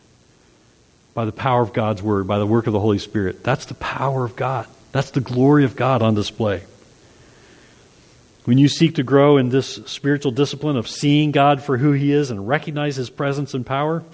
by 1.16 1.24
the 1.24 1.32
power 1.32 1.62
of 1.62 1.72
God's 1.72 2.02
Word, 2.02 2.26
by 2.26 2.38
the 2.38 2.46
work 2.46 2.66
of 2.66 2.74
the 2.74 2.78
Holy 2.78 2.98
Spirit. 2.98 3.42
That's 3.42 3.64
the 3.64 3.74
power 3.74 4.22
of 4.22 4.36
God. 4.36 4.66
That's 4.92 5.12
the 5.12 5.22
glory 5.22 5.64
of 5.64 5.74
God 5.74 6.02
on 6.02 6.14
display. 6.14 6.62
When 8.44 8.58
you 8.58 8.68
seek 8.68 8.96
to 8.96 9.02
grow 9.02 9.38
in 9.38 9.48
this 9.48 9.76
spiritual 9.86 10.30
discipline 10.30 10.76
of 10.76 10.86
seeing 10.86 11.32
God 11.32 11.62
for 11.62 11.78
who 11.78 11.92
He 11.92 12.12
is 12.12 12.30
and 12.30 12.46
recognize 12.46 12.96
His 12.96 13.08
presence 13.08 13.54
and 13.54 13.64
power, 13.64 14.04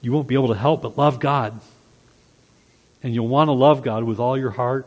you 0.00 0.12
won't 0.12 0.28
be 0.28 0.36
able 0.36 0.48
to 0.48 0.54
help 0.54 0.82
but 0.82 0.96
love 0.96 1.18
God. 1.18 1.60
And 3.02 3.12
you'll 3.12 3.26
want 3.26 3.48
to 3.48 3.52
love 3.52 3.82
God 3.82 4.04
with 4.04 4.20
all 4.20 4.38
your 4.38 4.50
heart 4.50 4.86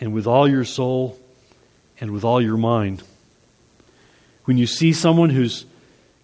and 0.00 0.12
with 0.12 0.26
all 0.26 0.46
your 0.46 0.66
soul 0.66 1.18
and 1.98 2.10
with 2.10 2.24
all 2.24 2.42
your 2.42 2.58
mind. 2.58 3.02
When 4.44 4.58
you 4.58 4.66
see 4.66 4.92
someone 4.92 5.30
who's 5.30 5.64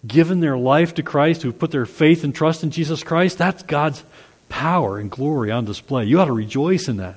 given 0.06 0.40
their 0.40 0.56
life 0.56 0.94
to 0.94 1.02
Christ, 1.02 1.42
who've 1.42 1.58
put 1.58 1.70
their 1.70 1.86
faith 1.86 2.24
and 2.24 2.34
trust 2.34 2.62
in 2.62 2.70
Jesus 2.70 3.02
Christ, 3.02 3.38
that's 3.38 3.62
God's 3.62 4.02
power 4.48 4.98
and 4.98 5.10
glory 5.10 5.50
on 5.50 5.64
display. 5.64 6.04
You 6.04 6.20
ought 6.20 6.26
to 6.26 6.32
rejoice 6.32 6.88
in 6.88 6.98
that. 6.98 7.16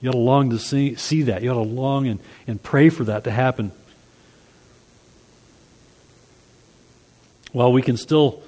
You 0.00 0.10
ought 0.10 0.12
to 0.12 0.18
long 0.18 0.50
to 0.50 0.58
see, 0.58 0.94
see 0.96 1.22
that. 1.22 1.42
You 1.42 1.50
ought 1.50 1.54
to 1.54 1.60
long 1.60 2.08
and, 2.08 2.20
and 2.46 2.62
pray 2.62 2.88
for 2.88 3.04
that 3.04 3.24
to 3.24 3.30
happen. 3.30 3.72
Well, 7.52 7.72
we 7.72 7.82
can 7.82 7.96
still 7.96 8.42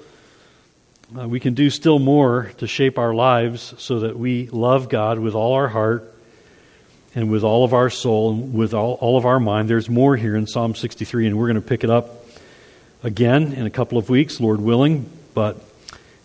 uh, 1.17 1.27
we 1.27 1.39
can 1.39 1.53
do 1.53 1.69
still 1.69 1.99
more 1.99 2.51
to 2.57 2.67
shape 2.67 2.97
our 2.97 3.13
lives 3.13 3.75
so 3.77 3.99
that 3.99 4.17
we 4.17 4.47
love 4.47 4.89
God 4.89 5.19
with 5.19 5.35
all 5.35 5.53
our 5.53 5.67
heart 5.67 6.11
and 7.13 7.31
with 7.31 7.43
all 7.43 7.63
of 7.63 7.73
our 7.73 7.91
soul 7.91 8.31
and 8.31 8.53
with 8.53 8.73
all, 8.73 8.93
all 8.95 9.15
of 9.15 9.25
our 9.25 9.39
mind. 9.39 9.69
There's 9.69 9.87
more 9.87 10.17
here 10.17 10.35
in 10.35 10.47
Psalm 10.47 10.73
63, 10.73 11.27
and 11.27 11.37
we're 11.37 11.45
going 11.45 11.61
to 11.61 11.61
pick 11.61 11.83
it 11.83 11.91
up 11.91 12.24
again 13.05 13.53
in 13.53 13.67
a 13.67 13.69
couple 13.69 13.99
of 13.99 14.09
weeks, 14.09 14.39
Lord 14.39 14.59
willing. 14.59 15.07
But 15.35 15.57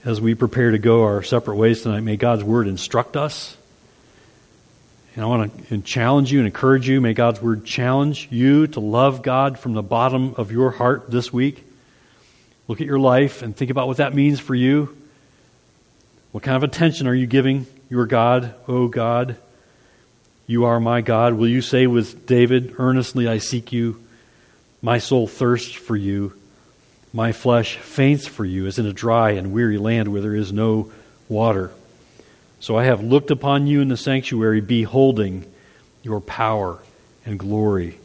as 0.03 0.19
we 0.19 0.35
prepare 0.35 0.71
to 0.71 0.79
go 0.79 1.03
our 1.05 1.23
separate 1.23 1.57
ways 1.57 1.83
tonight, 1.83 2.01
may 2.01 2.17
God's 2.17 2.43
word 2.43 2.67
instruct 2.67 3.19
us. 3.19 3.55
And 5.15 5.23
I 5.23 5.29
want 5.29 5.69
to 5.69 5.83
challenge 5.83 6.33
you 6.33 6.39
and 6.39 6.47
encourage 6.47 6.89
you. 6.89 7.03
May 7.03 7.13
God's 7.13 7.43
word 7.43 7.67
challenge 7.67 8.29
you 8.31 8.67
to 8.69 8.81
love 8.81 9.23
God 9.23 9.59
from 9.59 9.75
the 9.75 9.83
bottom 9.83 10.35
of 10.39 10.53
your 10.53 10.71
heart 10.71 11.11
this 11.11 11.31
week. 11.31 11.63
Look 12.67 12.81
at 12.81 12.87
your 12.87 12.99
life 12.99 13.43
and 13.43 13.55
think 13.55 13.71
about 13.71 13.87
what 13.87 13.99
that 13.99 14.15
means 14.15 14.41
for 14.41 14.55
you. 14.55 14.97
What 16.33 16.43
kind 16.43 16.57
of 16.57 16.63
attention 16.63 17.07
are 17.07 17.15
you 17.15 17.27
giving 17.27 17.67
your 17.91 18.07
God, 18.07 18.55
oh 18.67 18.89
God? 18.89 19.37
You 20.47 20.65
are 20.65 20.81
my 20.81 21.03
God. 21.03 21.35
Will 21.35 21.49
you 21.49 21.61
say 21.61 21.87
with 21.87 22.27
David, 22.27 22.77
earnestly 22.79 23.29
I 23.29 23.37
seek 23.37 23.71
you? 23.71 24.03
My 24.81 24.99
soul 24.99 25.27
thirsts 25.27 25.73
for 25.73 25.95
you. 25.95 26.40
My 27.13 27.33
flesh 27.33 27.77
faints 27.77 28.27
for 28.27 28.45
you, 28.45 28.67
as 28.67 28.79
in 28.79 28.87
a 28.87 28.93
dry 28.93 29.33
and 29.33 29.53
weary 29.53 29.79
land 29.79 30.09
where 30.09 30.23
there 30.23 30.35
is 30.35 30.53
no 30.53 30.93
water. 31.29 31.73
So 32.61 32.77
I 32.77 32.85
have 32.85 33.03
looked 33.03 33.31
upon 33.31 33.67
you 33.67 33.81
in 33.81 33.89
the 33.89 33.97
sanctuary, 33.97 34.61
beholding 34.61 35.51
your 36.03 36.21
power 36.21 36.79
and 37.25 37.39
glory. 37.39 37.99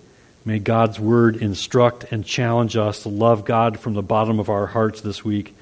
May 0.44 0.60
God's 0.60 1.00
word 1.00 1.38
instruct 1.38 2.06
and 2.12 2.26
challenge 2.26 2.76
us 2.76 3.04
to 3.04 3.10
love 3.10 3.46
God 3.46 3.80
from 3.80 3.94
the 3.94 4.02
bottom 4.02 4.40
of 4.40 4.50
our 4.50 4.68
hearts 4.68 5.02
this 5.02 5.24
week 5.24 5.56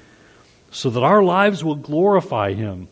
so 0.70 0.90
that 0.90 1.02
our 1.02 1.22
lives 1.22 1.62
will 1.62 1.76
glorify 1.76 2.52
Him. 2.52 2.88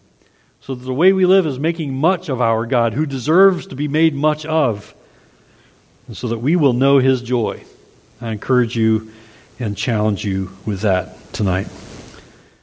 So 0.61 0.75
that 0.75 0.85
the 0.85 0.95
way 0.95 1.13
we 1.13 1.27
live 1.27 1.47
is 1.47 1.59
making 1.59 1.95
much 1.95 2.29
of 2.29 2.41
our 2.41 2.67
God, 2.67 2.95
who 2.95 3.05
deserves 3.05 3.67
to 3.67 3.75
be 3.75 3.89
made 3.89 4.15
much 4.15 4.47
of, 4.47 4.95
and 6.07 6.17
so 6.17 6.29
that 6.29 6.39
we 6.39 6.55
will 6.55 6.73
know 6.73 6.99
His 6.99 7.21
joy. 7.21 7.65
I 8.21 8.31
encourage 8.31 8.77
you 8.77 9.13
and 9.63 9.77
challenge 9.77 10.25
you 10.25 10.51
with 10.67 10.81
that 10.81 11.33
tonight. 11.33 11.69